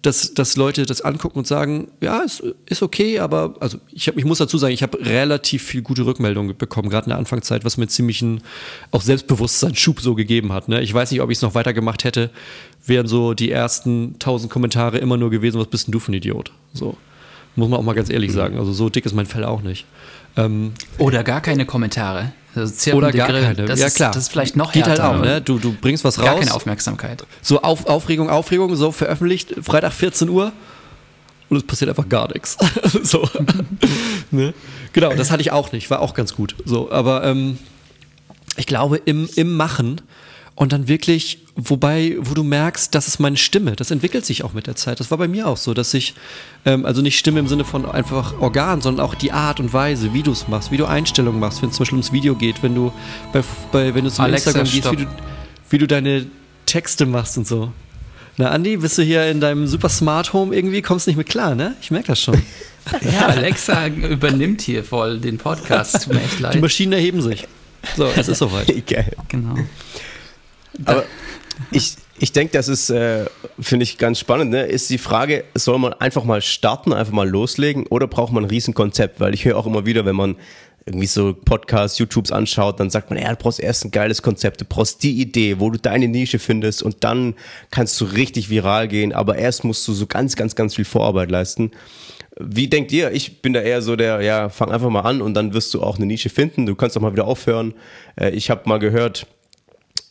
dass, 0.03 0.33
dass 0.33 0.57
Leute 0.57 0.85
das 0.85 1.01
angucken 1.01 1.39
und 1.39 1.47
sagen, 1.47 1.87
ja, 2.01 2.19
ist, 2.21 2.43
ist 2.65 2.83
okay, 2.83 3.19
aber 3.19 3.55
also 3.59 3.77
ich, 3.91 4.07
hab, 4.07 4.17
ich 4.17 4.25
muss 4.25 4.37
dazu 4.37 4.57
sagen, 4.57 4.73
ich 4.73 4.83
habe 4.83 4.99
relativ 4.99 5.63
viel 5.63 5.81
gute 5.81 6.05
Rückmeldungen 6.05 6.55
bekommen, 6.55 6.89
gerade 6.89 7.05
in 7.05 7.09
der 7.09 7.17
Anfangszeit, 7.17 7.63
was 7.63 7.77
mir 7.77 7.87
ziemlichen 7.87 8.41
auch 8.91 9.01
Selbstbewusstseinsschub 9.01 10.01
so 10.01 10.13
gegeben 10.13 10.51
hat. 10.51 10.67
Ne? 10.67 10.81
Ich 10.81 10.93
weiß 10.93 11.09
nicht, 11.11 11.21
ob 11.21 11.31
ich 11.31 11.37
es 11.37 11.41
noch 11.41 11.55
weitergemacht 11.55 12.03
hätte, 12.03 12.29
wären 12.85 13.07
so 13.07 13.33
die 13.33 13.49
ersten 13.49 14.19
tausend 14.19 14.51
Kommentare 14.51 14.97
immer 14.97 15.17
nur 15.17 15.31
gewesen, 15.31 15.59
was 15.59 15.67
bist 15.67 15.87
denn 15.87 15.93
du 15.93 15.99
für 15.99 16.11
ein 16.11 16.15
Idiot? 16.15 16.51
So. 16.73 16.97
Muss 17.55 17.69
man 17.69 17.79
auch 17.79 17.83
mal 17.83 17.93
ganz 17.93 18.09
ehrlich 18.09 18.31
mhm. 18.31 18.35
sagen. 18.35 18.57
Also 18.57 18.73
so 18.73 18.89
dick 18.89 19.05
ist 19.05 19.13
mein 19.13 19.25
Fell 19.25 19.45
auch 19.45 19.61
nicht. 19.61 19.85
Ähm, 20.35 20.73
Oder 20.97 21.23
gar 21.23 21.39
keine 21.39 21.65
Kommentare. 21.65 22.33
Also 22.55 22.91
Oder 22.93 23.11
gar 23.11 23.29
Grill. 23.29 23.41
keine. 23.43 23.65
Das 23.65 23.79
ja, 23.79 23.87
ist, 23.87 23.95
klar. 23.95 24.11
Das 24.11 24.23
ist 24.23 24.29
vielleicht 24.29 24.55
noch 24.55 24.71
Geht 24.71 24.87
halt 24.87 24.99
härter. 24.99 25.13
halt 25.13 25.21
auch, 25.21 25.25
ne? 25.25 25.41
Du, 25.41 25.59
du 25.59 25.73
bringst 25.73 26.03
was 26.03 26.19
raus. 26.19 26.25
Gar 26.25 26.39
keine 26.39 26.53
Aufmerksamkeit. 26.53 27.25
So 27.41 27.61
auf, 27.61 27.87
Aufregung, 27.87 28.29
Aufregung, 28.29 28.75
so 28.75 28.91
veröffentlicht, 28.91 29.55
Freitag 29.61 29.93
14 29.93 30.29
Uhr 30.29 30.51
und 31.49 31.57
es 31.57 31.63
passiert 31.63 31.89
einfach 31.89 32.09
gar 32.09 32.31
nichts. 32.33 32.57
so. 33.03 33.27
ne? 34.31 34.53
Genau, 34.91 35.13
das 35.13 35.31
hatte 35.31 35.41
ich 35.41 35.51
auch 35.51 35.71
nicht, 35.71 35.89
war 35.89 36.01
auch 36.01 36.13
ganz 36.13 36.35
gut. 36.35 36.55
So, 36.65 36.91
aber 36.91 37.23
ähm, 37.23 37.57
ich 38.57 38.67
glaube, 38.67 38.97
im, 38.97 39.29
im 39.35 39.55
Machen 39.55 40.01
und 40.55 40.71
dann 40.71 40.87
wirklich, 40.87 41.39
wobei, 41.55 42.15
wo 42.19 42.35
du 42.35 42.43
merkst, 42.43 42.93
das 42.93 43.07
ist 43.07 43.19
meine 43.19 43.37
Stimme. 43.37 43.75
Das 43.75 43.89
entwickelt 43.89 44.25
sich 44.25 44.43
auch 44.43 44.53
mit 44.53 44.67
der 44.67 44.75
Zeit. 44.75 44.99
Das 44.99 45.09
war 45.09 45.17
bei 45.17 45.27
mir 45.27 45.47
auch 45.47 45.57
so, 45.57 45.73
dass 45.73 45.93
ich, 45.93 46.13
ähm, 46.65 46.85
also 46.85 47.01
nicht 47.01 47.17
Stimme 47.17 47.39
im 47.39 47.47
Sinne 47.47 47.65
von 47.65 47.85
einfach 47.89 48.39
Organ, 48.39 48.81
sondern 48.81 49.05
auch 49.05 49.15
die 49.15 49.31
Art 49.31 49.59
und 49.59 49.73
Weise, 49.73 50.13
wie 50.13 50.21
du 50.21 50.31
es 50.31 50.47
machst, 50.47 50.71
wie 50.71 50.77
du 50.77 50.85
Einstellungen 50.85 51.39
machst, 51.39 51.61
wenn 51.61 51.69
es 51.69 51.75
zum 51.75 51.83
Beispiel 51.83 51.97
ums 51.97 52.11
Video 52.11 52.35
geht, 52.35 52.61
wenn 52.61 52.75
du 52.75 52.93
bei, 53.31 53.43
bei 53.71 53.95
wenn 53.95 54.05
du 54.05 54.11
zum 54.11 54.25
Alexa, 54.25 54.51
Instagram 54.51 54.71
gehst, 54.71 54.91
wie 54.91 55.05
du, 55.05 55.11
wie 55.69 55.77
du 55.79 55.87
deine 55.87 56.27
Texte 56.65 57.05
machst 57.05 57.37
und 57.37 57.47
so. 57.47 57.71
Na, 58.37 58.49
Andi, 58.49 58.77
bist 58.77 58.97
du 58.97 59.03
hier 59.03 59.29
in 59.29 59.39
deinem 59.39 59.67
super 59.67 59.89
Smart 59.89 60.33
Home 60.33 60.55
irgendwie? 60.55 60.81
Kommst 60.81 61.05
nicht 61.07 61.17
mit 61.17 61.29
klar, 61.29 61.53
ne? 61.55 61.75
Ich 61.81 61.91
merke 61.91 62.07
das 62.07 62.21
schon. 62.21 62.41
Ja, 63.13 63.27
Alexa 63.27 63.87
übernimmt 63.87 64.61
hier 64.61 64.83
voll 64.83 65.17
den 65.17 65.37
Podcast. 65.37 66.03
Tut 66.03 66.15
mir 66.15 66.21
echt 66.21 66.39
Die 66.39 66.43
leid. 66.43 66.59
Maschinen 66.59 66.91
erheben 66.91 67.21
sich. 67.21 67.47
So, 67.95 68.07
es 68.13 68.27
ist 68.27 68.39
soweit. 68.39 68.67
Geil. 68.87 69.15
Genau. 69.29 69.55
Aber 70.85 71.03
ich, 71.71 71.95
ich 72.19 72.31
denke, 72.31 72.53
das 72.53 72.67
ist, 72.67 72.89
äh, 72.89 73.25
finde 73.59 73.83
ich 73.83 73.97
ganz 73.97 74.19
spannend, 74.19 74.51
ne? 74.51 74.63
ist 74.63 74.89
die 74.89 74.97
Frage, 74.97 75.43
soll 75.55 75.77
man 75.79 75.93
einfach 75.93 76.23
mal 76.23 76.41
starten, 76.41 76.93
einfach 76.93 77.13
mal 77.13 77.27
loslegen 77.27 77.85
oder 77.87 78.07
braucht 78.07 78.33
man 78.33 78.43
ein 78.43 78.49
Riesenkonzept? 78.49 79.19
Weil 79.19 79.33
ich 79.33 79.45
höre 79.45 79.57
auch 79.57 79.65
immer 79.65 79.85
wieder, 79.85 80.05
wenn 80.05 80.15
man 80.15 80.35
irgendwie 80.85 81.07
so 81.07 81.33
Podcasts, 81.33 81.97
YouTubes 81.97 82.31
anschaut, 82.31 82.79
dann 82.79 82.89
sagt 82.89 83.09
man, 83.09 83.19
ja, 83.19 83.29
du 83.29 83.37
brauchst 83.37 83.59
erst 83.59 83.85
ein 83.85 83.91
geiles 83.91 84.21
Konzept, 84.21 84.61
du 84.61 84.65
brauchst 84.65 85.01
die 85.03 85.21
Idee, 85.21 85.59
wo 85.59 85.69
du 85.69 85.79
deine 85.79 86.07
Nische 86.07 86.39
findest 86.39 86.83
und 86.83 87.03
dann 87.03 87.35
kannst 87.71 87.99
du 88.01 88.05
richtig 88.05 88.49
viral 88.49 88.87
gehen, 88.87 89.13
aber 89.13 89.37
erst 89.37 89.63
musst 89.63 89.87
du 89.87 89.93
so 89.93 90.07
ganz, 90.07 90.35
ganz, 90.35 90.55
ganz 90.55 90.75
viel 90.75 90.85
Vorarbeit 90.85 91.31
leisten. 91.31 91.71
Wie 92.39 92.67
denkt 92.67 92.91
ihr? 92.91 93.11
Ich 93.11 93.41
bin 93.41 93.53
da 93.53 93.61
eher 93.61 93.81
so 93.81 93.95
der, 93.95 94.21
ja, 94.21 94.49
fang 94.49 94.71
einfach 94.71 94.89
mal 94.89 95.01
an 95.01 95.21
und 95.21 95.35
dann 95.35 95.53
wirst 95.53 95.73
du 95.73 95.81
auch 95.81 95.97
eine 95.97 96.07
Nische 96.07 96.29
finden. 96.29 96.65
Du 96.65 96.75
kannst 96.75 96.97
auch 96.97 97.01
mal 97.01 97.13
wieder 97.13 97.27
aufhören. 97.27 97.75
Äh, 98.19 98.31
ich 98.31 98.49
habe 98.49 98.67
mal 98.67 98.79
gehört, 98.79 99.27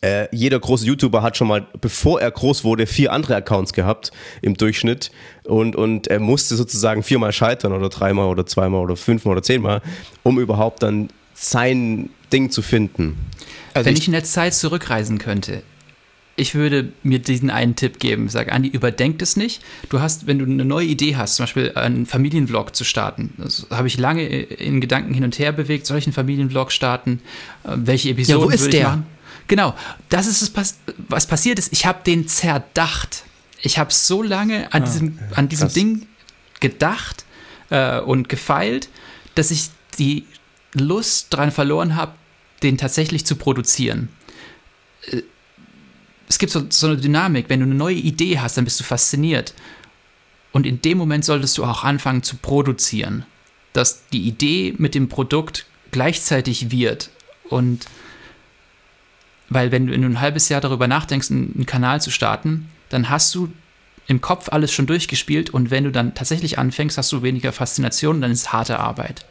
äh, 0.02 0.28
jeder 0.32 0.59
große 0.59 0.85
YouTuber 0.85 1.23
hat 1.23 1.37
schon 1.37 1.49
mal, 1.49 1.66
bevor 1.80 2.21
er 2.21 2.30
groß 2.30 2.64
wurde, 2.64 2.87
vier 2.87 3.12
andere 3.12 3.37
Accounts 3.37 3.73
gehabt 3.73 4.11
im 4.42 4.54
Durchschnitt 4.56 5.11
und, 5.44 5.76
und 5.76 6.09
er 6.09 6.18
musste 6.18 6.56
sozusagen 6.56 7.02
viermal 7.02 7.32
scheitern 7.32 7.73
oder 7.73 7.88
dreimal 7.88 8.26
oder 8.26 8.44
zweimal 8.44 8.80
oder 8.80 8.97
fünfmal 8.97 9.32
oder 9.32 9.42
zehnmal, 9.42 9.80
um 10.23 10.38
überhaupt 10.38 10.82
dann 10.82 11.09
sein 11.35 12.11
Ding 12.32 12.50
zu 12.50 12.62
finden. 12.62 13.16
Also 13.75 13.87
Wenn 13.87 13.97
ich 13.97 14.06
in 14.06 14.12
der 14.12 14.25
Zeit 14.25 14.54
zurückreisen 14.54 15.18
könnte, 15.18 15.62
ich 16.35 16.54
würde 16.54 16.92
mir 17.02 17.18
diesen 17.18 17.50
einen 17.50 17.76
Tipp 17.76 17.99
geben. 17.99 18.28
Sag, 18.28 18.50
Andi, 18.52 18.68
überdenk 18.68 19.21
es 19.21 19.37
nicht. 19.37 19.62
Du 19.90 20.00
hast, 20.00 20.26
wenn 20.26 20.38
du 20.38 20.47
eine 20.47 20.64
neue 20.64 20.87
Idee 20.87 21.16
hast, 21.16 21.37
zum 21.37 21.44
Beispiel 21.44 21.73
einen 21.75 22.06
Familienvlog 22.06 22.75
zu 22.75 22.85
starten, 22.85 23.35
das 23.37 23.66
habe 23.71 23.87
ich 23.87 23.99
lange 23.99 24.26
in 24.26 24.80
Gedanken 24.80 25.12
hin 25.12 25.25
und 25.25 25.38
her 25.38 25.52
bewegt. 25.52 25.87
Soll 25.87 25.99
ich 25.99 26.06
einen 26.06 26.14
Familienvlog 26.14 26.73
starten? 26.73 27.21
Äh, 27.64 27.73
Welche 27.76 28.11
Episoden 28.11 28.44
wo 28.47 28.50
ist 28.50 28.62
würde 28.62 28.76
ich 28.76 28.82
der? 28.82 28.88
machen? 28.88 29.06
Genau, 29.49 29.75
das 30.08 30.26
ist 30.26 30.42
es, 30.42 30.76
was 31.08 31.26
passiert 31.26 31.58
ist. 31.58 31.72
Ich 31.72 31.87
habe 31.87 32.00
den 32.04 32.28
zerdacht. 32.28 33.25
Ich 33.61 33.78
habe 33.78 33.92
so 33.92 34.22
lange 34.22 34.72
an 34.72 34.84
diesem, 34.84 35.18
an 35.34 35.49
diesem 35.49 35.66
krass. 35.68 35.75
Ding 35.75 36.06
gedacht 36.61 37.25
äh, 37.70 38.00
und 38.00 38.28
gefeilt, 38.28 38.88
dass 39.34 39.50
ich 39.50 39.70
die 39.99 40.26
Lust 40.75 41.32
daran 41.32 41.50
verloren 41.50 41.96
habe, 41.96 42.12
den 42.62 42.78
tatsächlich 42.78 43.26
zu 43.26 43.37
produzieren. 43.37 44.08
Äh, 45.11 45.22
Es 46.28 46.38
gibt 46.38 46.52
so, 46.52 46.64
so 46.70 46.87
eine 46.87 46.96
Dynamik, 46.96 47.49
wenn 47.49 47.61
du 47.61 47.66
eine 47.66 47.75
neue 47.75 47.96
Idee 47.96 48.38
hast, 48.38 48.56
dann 48.56 48.64
bist 48.64 48.80
du 48.80 48.84
fasziniert. 48.84 49.52
Und 50.52 50.66
in 50.66 50.80
dem 50.80 50.99
Moment 50.99 51.25
solltest 51.25 51.58
du 51.58 51.64
auch 51.64 51.84
anfangen 51.84 52.22
zu 52.22 52.37
produzieren, 52.37 53.26
dass 53.72 54.08
die 54.08 54.22
Idee 54.26 54.75
mit 54.78 54.94
dem 54.94 55.08
Produkt 55.08 55.66
gleichzeitig 55.90 56.70
wird. 56.70 57.11
Und 57.49 57.87
weil 59.54 59.73
wenn 59.73 59.87
du 59.87 59.94
ein 59.94 60.21
halbes 60.21 60.49
Jahr 60.49 60.61
darüber 60.61 60.88
nachdenkst, 60.88 61.30
einen 61.30 61.66
Kanal 61.66 62.00
zu 62.00 62.11
starten, 62.11 62.68
dann 62.88 63.09
hast 63.09 63.35
du 63.35 63.49
im 64.06 64.21
Kopf 64.21 64.49
alles 64.50 64.73
schon 64.73 64.87
durchgespielt 64.87 65.50
und 65.50 65.71
wenn 65.71 65.85
du 65.85 65.92
dann 65.92 66.14
tatsächlich 66.14 66.59
anfängst, 66.59 66.99
hast 66.99 67.12
du 67.12 67.23
weniger 67.23 67.52
Faszination, 67.52 68.21
dann 68.21 68.30
ist 68.30 68.40
es 68.40 68.52
harte 68.52 68.78
Arbeit. 68.78 69.25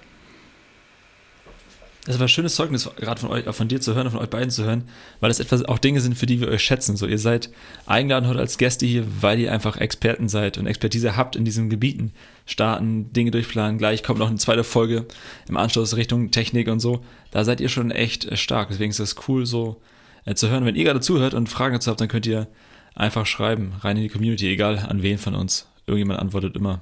Das 2.05 2.17
war 2.17 2.25
ein 2.25 2.29
schönes 2.29 2.55
Zeugnis, 2.55 2.89
gerade 2.95 3.21
von 3.21 3.29
euch, 3.29 3.45
von 3.45 3.67
dir 3.67 3.79
zu 3.79 3.93
hören 3.93 4.09
von 4.09 4.19
euch 4.19 4.29
beiden 4.29 4.49
zu 4.49 4.63
hören, 4.63 4.85
weil 5.19 5.29
das 5.29 5.39
etwas 5.39 5.63
auch 5.65 5.77
Dinge 5.77 6.01
sind, 6.01 6.17
für 6.17 6.25
die 6.25 6.41
wir 6.41 6.47
euch 6.47 6.63
schätzen. 6.63 6.97
So, 6.97 7.05
ihr 7.05 7.19
seid 7.19 7.51
eingeladen 7.85 8.27
heute 8.27 8.39
als 8.39 8.57
Gäste 8.57 8.87
hier, 8.87 9.05
weil 9.21 9.39
ihr 9.39 9.51
einfach 9.51 9.77
Experten 9.77 10.27
seid 10.27 10.57
und 10.57 10.65
Expertise 10.65 11.15
habt 11.15 11.35
in 11.35 11.45
diesen 11.45 11.69
Gebieten. 11.69 12.11
Starten, 12.47 13.13
Dinge 13.13 13.29
durchplanen, 13.29 13.77
gleich 13.77 14.01
kommt 14.01 14.17
noch 14.17 14.29
eine 14.29 14.39
zweite 14.39 14.63
Folge 14.63 15.05
im 15.47 15.57
Anschluss 15.57 15.95
Richtung 15.95 16.31
Technik 16.31 16.69
und 16.69 16.79
so. 16.79 17.05
Da 17.29 17.43
seid 17.43 17.61
ihr 17.61 17.69
schon 17.69 17.91
echt 17.91 18.25
äh, 18.25 18.35
stark. 18.35 18.69
Deswegen 18.69 18.89
ist 18.89 18.99
das 18.99 19.15
cool, 19.27 19.45
so 19.45 19.79
äh, 20.25 20.35
zu 20.35 20.49
hören. 20.49 20.65
Wenn 20.65 20.75
ihr 20.75 20.83
gerade 20.83 21.01
zuhört 21.01 21.33
und 21.33 21.49
Fragen 21.49 21.73
dazu 21.73 21.89
habt, 21.89 22.01
dann 22.01 22.07
könnt 22.07 22.25
ihr 22.25 22.47
einfach 22.95 23.25
schreiben, 23.25 23.73
rein 23.81 23.97
in 23.97 24.03
die 24.03 24.09
Community, 24.09 24.47
egal 24.47 24.79
an 24.79 25.01
wen 25.01 25.17
von 25.17 25.35
uns. 25.35 25.67
Irgendjemand 25.85 26.19
antwortet 26.19 26.55
immer. 26.55 26.81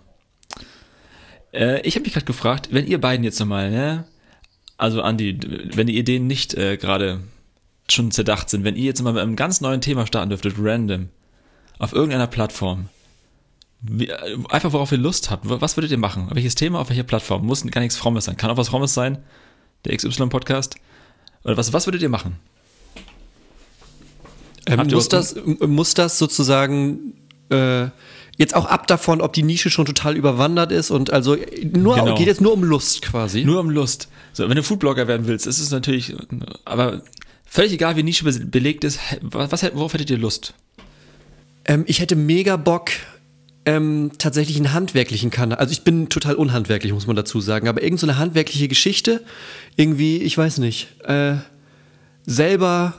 Äh, 1.53 1.81
ich 1.81 1.95
habe 1.95 2.03
mich 2.03 2.13
gerade 2.13 2.25
gefragt, 2.25 2.69
wenn 2.71 2.87
ihr 2.87 2.99
beiden 2.99 3.23
jetzt 3.23 3.39
nochmal, 3.39 3.71
ne? 3.71 4.05
Also 4.77 5.01
Andi, 5.01 5.39
wenn 5.75 5.87
die 5.87 5.97
Ideen 5.97 6.25
nicht 6.27 6.53
äh, 6.53 6.77
gerade 6.77 7.19
schon 7.89 8.11
zerdacht 8.11 8.49
sind, 8.49 8.63
wenn 8.63 8.75
ihr 8.75 8.85
jetzt 8.85 9.01
mal 9.01 9.13
mit 9.13 9.21
einem 9.21 9.35
ganz 9.35 9.61
neuen 9.61 9.81
Thema 9.81 10.07
starten 10.07 10.29
dürftet, 10.29 10.55
random, 10.57 11.09
auf 11.79 11.91
irgendeiner 11.91 12.27
Plattform, 12.27 12.87
wie, 13.81 14.09
äh, 14.09 14.37
einfach 14.49 14.73
worauf 14.73 14.91
ihr 14.91 14.97
Lust 14.97 15.31
habt, 15.31 15.49
was 15.49 15.77
würdet 15.77 15.91
ihr 15.91 15.97
machen? 15.97 16.29
Welches 16.31 16.55
Thema, 16.55 16.79
auf 16.79 16.89
welcher 16.89 17.03
Plattform? 17.03 17.45
Muss 17.45 17.65
gar 17.65 17.81
nichts 17.81 17.97
Frommes 17.97 18.25
sein. 18.25 18.37
Kann 18.37 18.51
auch 18.51 18.57
was 18.57 18.69
Frommes 18.69 18.93
sein, 18.93 19.17
der 19.85 19.95
XY-Podcast. 19.95 20.75
Oder 21.43 21.57
was, 21.57 21.71
was 21.73 21.87
würdet 21.87 22.01
ihr 22.01 22.09
machen? 22.09 22.37
Ähm, 24.69 24.87
muss, 24.87 25.09
das, 25.09 25.35
muss 25.65 25.93
das 25.95 26.17
sozusagen 26.19 27.13
äh, 27.49 27.87
jetzt 28.37 28.55
auch 28.55 28.65
ab 28.67 28.87
davon, 28.87 29.19
ob 29.21 29.33
die 29.33 29.43
Nische 29.43 29.69
schon 29.69 29.85
total 29.85 30.15
überwandert 30.15 30.71
ist 30.71 30.91
und 30.91 31.11
also 31.11 31.35
nur 31.73 31.95
Genau. 31.95 32.15
geht 32.15 32.27
jetzt 32.27 32.41
nur 32.41 32.53
um 32.53 32.63
Lust 32.63 33.01
quasi. 33.01 33.43
Nur 33.43 33.59
um 33.59 33.69
Lust. 33.69 34.07
So, 34.33 34.47
wenn 34.47 34.55
du 34.55 34.63
Foodblogger 34.63 35.07
werden 35.07 35.27
willst, 35.27 35.47
ist 35.47 35.59
es 35.59 35.71
natürlich, 35.71 36.15
aber 36.65 37.01
völlig 37.45 37.73
egal, 37.73 37.95
wie 37.97 38.03
Nische 38.03 38.23
be- 38.23 38.31
belegt 38.45 38.83
ist, 38.83 38.99
was, 39.21 39.63
worauf 39.73 39.93
hättet 39.93 40.09
ihr 40.09 40.17
Lust? 40.17 40.53
Ähm, 41.65 41.83
ich 41.87 41.99
hätte 41.99 42.15
mega 42.15 42.55
Bock, 42.55 42.91
ähm, 43.65 44.11
tatsächlich 44.17 44.55
einen 44.55 44.71
handwerklichen 44.73 45.31
Kanal. 45.31 45.57
Also 45.57 45.73
ich 45.73 45.81
bin 45.83 46.07
total 46.09 46.35
unhandwerklich, 46.35 46.93
muss 46.93 47.07
man 47.07 47.15
dazu 47.17 47.41
sagen, 47.41 47.67
aber 47.67 47.83
irgend 47.83 47.99
so 47.99 48.07
eine 48.07 48.17
handwerkliche 48.17 48.67
Geschichte, 48.69 49.25
irgendwie, 49.75 50.17
ich 50.17 50.37
weiß 50.37 50.59
nicht, 50.59 50.87
äh, 51.03 51.35
selber 52.25 52.93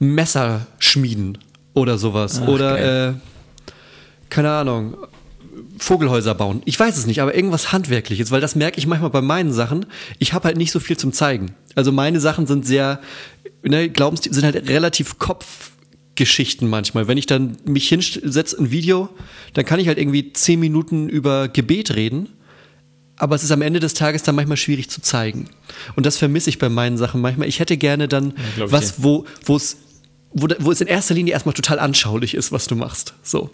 Messer 0.00 0.66
schmieden 0.78 1.38
oder 1.74 1.98
sowas. 1.98 2.40
Ach, 2.42 2.48
oder, 2.48 3.10
äh, 3.10 3.12
keine 4.30 4.50
Ahnung, 4.50 4.96
Vogelhäuser 5.78 6.34
bauen. 6.34 6.62
Ich 6.64 6.78
weiß 6.78 6.96
es 6.96 7.06
nicht, 7.06 7.22
aber 7.22 7.34
irgendwas 7.34 7.72
Handwerkliches, 7.72 8.30
weil 8.30 8.40
das 8.40 8.54
merke 8.54 8.78
ich 8.78 8.86
manchmal 8.86 9.10
bei 9.10 9.22
meinen 9.22 9.52
Sachen. 9.52 9.86
Ich 10.18 10.32
habe 10.32 10.44
halt 10.44 10.56
nicht 10.56 10.72
so 10.72 10.80
viel 10.80 10.96
zum 10.96 11.12
Zeigen. 11.12 11.52
Also 11.74 11.92
meine 11.92 12.20
Sachen 12.20 12.46
sind 12.46 12.66
sehr, 12.66 13.00
ne, 13.62 13.88
Glaubens 13.88 14.22
sind 14.22 14.44
halt 14.44 14.68
relativ 14.68 15.18
Kopfgeschichten 15.18 16.68
manchmal. 16.68 17.08
Wenn 17.08 17.18
ich 17.18 17.26
dann 17.26 17.56
mich 17.64 17.88
hinsetze, 17.88 18.58
ein 18.58 18.70
Video, 18.70 19.08
dann 19.54 19.64
kann 19.64 19.80
ich 19.80 19.88
halt 19.88 19.98
irgendwie 19.98 20.32
zehn 20.32 20.60
Minuten 20.60 21.08
über 21.08 21.48
Gebet 21.48 21.94
reden. 21.94 22.28
Aber 23.16 23.34
es 23.34 23.42
ist 23.42 23.50
am 23.50 23.60
Ende 23.60 23.80
des 23.80 23.92
Tages 23.92 24.22
dann 24.22 24.34
manchmal 24.34 24.56
schwierig 24.56 24.88
zu 24.88 25.02
zeigen. 25.02 25.50
Und 25.94 26.06
das 26.06 26.16
vermisse 26.16 26.48
ich 26.48 26.58
bei 26.58 26.70
meinen 26.70 26.96
Sachen 26.96 27.20
manchmal. 27.20 27.48
Ich 27.48 27.58
hätte 27.58 27.76
gerne 27.76 28.08
dann 28.08 28.32
ich 28.56 28.72
was, 28.72 29.02
wo 29.02 29.26
es, 29.48 29.76
wo, 30.32 30.48
wo 30.58 30.70
es 30.72 30.80
in 30.80 30.86
erster 30.86 31.14
Linie 31.14 31.32
erstmal 31.32 31.54
total 31.54 31.78
anschaulich 31.78 32.34
ist, 32.34 32.52
was 32.52 32.66
du 32.66 32.76
machst. 32.76 33.14
So. 33.22 33.50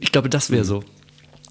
Ich 0.00 0.12
glaube, 0.12 0.28
das 0.28 0.50
wäre 0.50 0.64
so. 0.64 0.84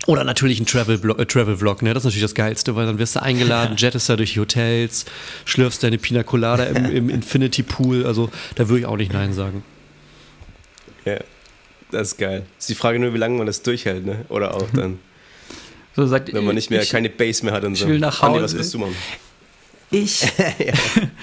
Oder 0.07 0.23
natürlich 0.23 0.59
ein 0.59 0.65
Travel-Vlog, 0.67 1.19
äh, 1.19 1.25
Travel 1.25 1.55
ne? 1.55 1.93
Das 1.93 2.01
ist 2.01 2.05
natürlich 2.05 2.21
das 2.21 2.35
Geilste, 2.35 2.75
weil 2.75 2.85
dann 2.85 2.99
wirst 2.99 3.15
du 3.15 3.23
eingeladen, 3.23 3.75
jettest 3.79 4.07
da 4.07 4.15
durch 4.15 4.33
die 4.33 4.39
Hotels, 4.39 5.05
schlürfst 5.45 5.81
deine 5.83 5.97
Pina 5.97 6.21
Colada 6.23 6.63
im, 6.65 6.85
im 6.85 7.09
Infinity 7.09 7.63
Pool. 7.63 8.05
Also 8.05 8.29
da 8.55 8.69
würde 8.69 8.81
ich 8.81 8.85
auch 8.85 8.97
nicht 8.97 9.13
Nein 9.13 9.33
sagen. 9.33 9.63
Ja, 11.05 11.19
das 11.91 12.09
ist 12.09 12.17
geil. 12.17 12.45
Ist 12.59 12.69
die 12.69 12.75
Frage 12.75 12.99
nur, 12.99 13.13
wie 13.13 13.17
lange 13.17 13.37
man 13.37 13.47
das 13.47 13.63
durchhält, 13.63 14.05
ne? 14.05 14.25
Oder 14.29 14.53
auch 14.53 14.69
dann, 14.73 14.99
So 15.95 16.05
sagt 16.05 16.31
wenn 16.33 16.45
man 16.45 16.55
nicht 16.55 16.69
mehr 16.69 16.83
ich, 16.83 16.89
keine 16.89 17.09
Base 17.09 17.43
mehr 17.43 17.53
hat 17.53 17.63
und 17.63 17.75
so. 17.75 17.87
will 17.87 17.99
nach 17.99 18.21
Andi, 18.21 18.39
Hause. 18.39 18.43
was 18.43 18.65
isst 18.65 18.73
du, 18.75 18.79
Mann? 18.79 18.95
Ich, 19.89 20.27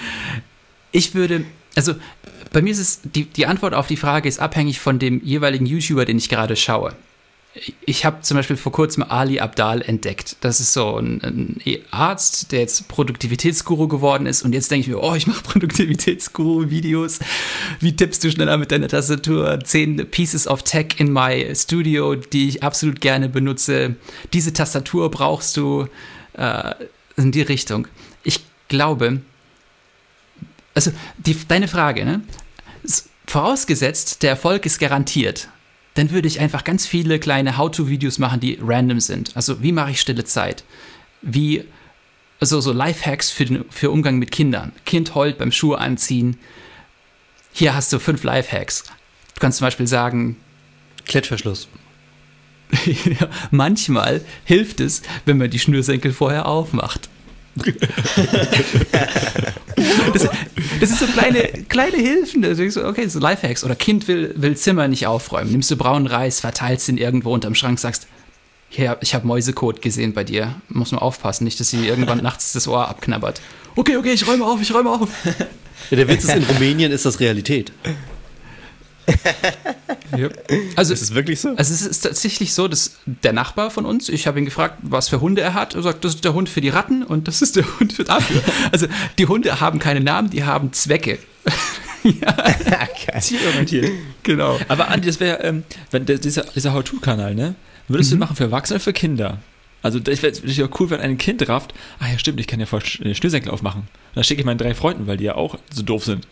ich 0.93 1.15
würde, 1.15 1.45
also 1.75 1.95
bei 2.53 2.63
mir 2.63 2.73
ist 2.73 2.79
es, 2.79 3.01
die, 3.03 3.25
die 3.25 3.47
Antwort 3.47 3.75
auf 3.75 3.87
die 3.87 3.97
Frage 3.97 4.29
ist 4.29 4.41
abhängig 4.41 4.79
von 4.81 4.99
dem 4.99 5.23
jeweiligen 5.25 5.67
YouTuber, 5.67 6.05
den 6.05 6.19
ich 6.19 6.29
gerade 6.29 6.57
schaue. 6.57 6.95
Ich 7.85 8.07
habe 8.07 8.23
zum 8.23 8.39
Beispiel 8.39 8.57
vor 8.57 8.73
kurzem 8.73 9.03
Ali 9.03 9.39
Abdal 9.39 9.83
entdeckt. 9.83 10.37
Das 10.41 10.59
ist 10.59 10.73
so 10.73 10.97
ein, 10.97 11.23
ein 11.23 11.61
Arzt, 11.91 12.51
der 12.51 12.61
jetzt 12.61 12.89
Produktivitätsguru 12.89 13.89
geworden 13.89 14.25
ist. 14.25 14.43
Und 14.43 14.55
jetzt 14.55 14.71
denke 14.71 14.89
ich 14.89 14.89
mir, 14.89 15.03
oh, 15.03 15.15
ich 15.15 15.27
mache 15.27 15.43
Produktivitätsguru-Videos. 15.45 17.21
Wie 17.81 17.95
tippst 17.95 18.25
du 18.25 18.31
schneller 18.31 18.57
mit 18.57 18.73
deiner 18.73 18.89
Tastatur? 18.89 19.61
Zehn 19.65 19.99
Pieces 20.11 20.47
of 20.49 20.63
Tech 20.63 20.95
in 20.97 21.13
my 21.13 21.53
Studio, 21.55 22.15
die 22.15 22.49
ich 22.49 22.63
absolut 22.63 23.03
gerne 23.03 23.29
benutze. 23.29 23.97
Diese 24.33 24.55
Tastatur 24.55 25.11
brauchst 25.11 25.55
du 25.59 25.89
äh, 26.33 26.75
in 27.17 27.33
die 27.33 27.43
Richtung. 27.43 27.87
Ich 28.25 28.41
glaube, 28.69 29.21
also 30.75 30.93
die, 31.19 31.37
deine 31.47 31.69
Frage, 31.69 32.05
ne? 32.05 32.23
Vorausgesetzt, 33.27 34.23
der 34.23 34.31
Erfolg 34.31 34.67
ist 34.67 34.79
garantiert, 34.79 35.49
dann 35.95 36.11
würde 36.11 36.29
ich 36.29 36.41
einfach 36.41 36.65
ganz 36.65 36.87
viele 36.87 37.19
kleine 37.19 37.57
How-to-Videos 37.57 38.19
machen, 38.19 38.41
die 38.41 38.59
random 38.61 39.01
sind. 39.01 39.37
Also 39.37 39.63
wie 39.63 39.73
mache 39.73 39.93
ich 39.93 40.01
stille 40.01 40.25
Zeit? 40.25 40.65
Wie 41.23 41.65
also 42.43 42.61
so 42.61 42.73
Lifehacks 42.73 43.31
für, 43.31 43.45
den, 43.45 43.65
für 43.71 43.93
Umgang 43.93 44.19
mit 44.19 44.33
Kindern. 44.33 44.73
Kind 44.85 45.15
heult 45.15 45.39
beim 45.39 45.53
Schuhe 45.53 45.79
anziehen. 45.79 46.39
Hier 47.53 47.73
hast 47.73 47.93
du 47.93 48.01
fünf 48.01 48.25
Lifehacks. 48.25 48.83
Du 49.35 49.41
kannst 49.41 49.59
zum 49.59 49.67
Beispiel 49.67 49.87
sagen, 49.87 50.37
Klettverschluss. 51.07 51.69
manchmal 53.53 54.23
hilft 54.45 54.81
es, 54.81 55.03
wenn 55.25 55.39
man 55.39 55.51
die 55.51 55.61
Schnürsenkel 55.61 56.13
vorher 56.13 56.47
aufmacht. 56.47 57.09
das, 60.13 60.29
das 60.81 60.89
sind 60.89 60.99
so 60.99 61.07
kleine, 61.07 61.49
kleine 61.69 61.97
Hilfen. 61.97 62.43
Denkst 62.43 62.75
du, 62.75 62.87
okay, 62.87 63.07
so 63.09 63.19
Lifehacks. 63.19 63.65
Oder 63.65 63.75
Kind 63.75 64.09
will, 64.09 64.33
will 64.37 64.57
Zimmer 64.57 64.89
nicht 64.89 65.07
aufräumen. 65.07 65.53
Nimmst 65.53 65.71
du 65.71 65.77
braunen 65.77 66.07
Reis, 66.07 66.41
verteilst 66.41 66.89
ihn 66.89 66.97
irgendwo 66.97 67.33
unterm 67.33 67.55
Schrank, 67.55 67.79
sagst, 67.79 68.09
hier, 68.69 68.97
ich 69.03 69.15
habe 69.15 69.27
Mäusekot 69.27 69.83
gesehen 69.83 70.15
bei 70.15 70.25
dir. 70.25 70.55
Muss 70.69 70.93
man 70.93 71.01
aufpassen, 71.01 71.45
nicht, 71.45 71.61
dass 71.61 71.69
sie 71.69 71.87
irgendwann 71.87 72.19
nachts 72.23 72.53
das 72.53 72.67
Ohr 72.67 72.89
abknabbert. 72.89 73.43
Okay, 73.77 73.97
okay, 73.97 74.13
ich 74.13 74.27
räume 74.27 74.45
auf, 74.45 74.61
ich 74.63 74.73
räume 74.73 74.91
auf. 74.91 75.09
Ja, 75.91 75.97
der 75.97 76.09
Witz 76.09 76.25
ist, 76.25 76.35
in 76.35 76.45
Rumänien 76.45 76.91
ist 76.91 77.05
das 77.05 77.21
Realität. 77.21 77.73
Also, 80.77 80.93
Ist 80.93 81.03
es 81.03 81.15
wirklich 81.15 81.41
so? 81.41 81.51
Also 81.51 81.75
es 81.75 81.83
ist 81.83 82.01
tatsächlich 82.01 82.53
so, 82.55 82.69
dass 82.69 82.97
der 83.07 83.33
Nachbar 83.33 83.71
von 83.71 83.87
uns, 83.87 84.09
ich 84.09 84.27
habe 84.27 84.39
ihn 84.39 84.45
gefragt, 84.45 84.79
was 84.83 85.09
für 85.09 85.21
Hunde 85.21 85.43
er 85.43 85.55
hat. 85.55 85.75
Er 85.75 85.83
sagt, 85.83 86.05
das 86.05 86.17
ist 86.17 86.25
der 86.25 86.35
Hund 86.35 86.49
für 86.49 86.61
die 86.61 86.69
Ratten 86.69 87.03
und 87.03 87.29
das 87.29 87.43
ist 87.43 87.57
der 87.57 87.65
Hund 87.79 87.93
für 87.93 88.05
dafür. 88.05 88.43
Also 88.71 88.87
die 89.19 89.27
Hunde 89.27 89.61
haben 89.61 89.79
keine 89.79 90.01
Namen, 90.01 90.31
die 90.31 90.45
haben 90.45 90.73
Zwecke. 90.73 91.19
Zielorientiert. 93.21 93.91
Genau. 94.23 94.59
Aber 94.69 94.89
Andi, 94.89 95.07
das 95.07 95.21
wäre, 95.21 95.43
ähm, 95.43 95.65
dieser, 95.93 96.43
dieser 96.43 96.73
How-To-Kanal, 96.73 97.35
ne? 97.35 97.55
Würdest 97.89 98.11
du 98.11 98.17
den 98.17 98.21
machen 98.21 98.37
für 98.37 98.45
Erwachsene 98.45 98.77
oder 98.77 98.85
für 98.85 98.93
Kinder? 98.93 99.39
Also 99.83 99.99
das 99.99 100.23
wäre 100.23 100.33
wär 100.43 100.67
auch 100.67 100.81
cool, 100.81 100.91
wenn 100.91 101.01
ein 101.01 101.19
Kind 101.19 101.47
rafft, 101.49 101.75
ah 101.99 102.07
ja 102.11 102.19
stimmt, 102.19 102.41
ich 102.41 102.47
kann 102.47 102.61
ja 102.61 102.67
voll 102.67 102.83
äh, 103.01 103.15
Schnürsenkel 103.15 103.51
aufmachen. 103.51 103.89
Und 104.13 104.17
dann 104.17 104.25
schicke 104.25 104.41
ich 104.41 104.47
meinen 104.47 104.59
drei 104.59 104.75
Freunden, 104.75 105.07
weil 105.07 105.17
die 105.17 105.25
ja 105.25 105.37
auch 105.37 105.59
so 105.73 105.83
doof 105.83 106.05
sind. 106.05 106.29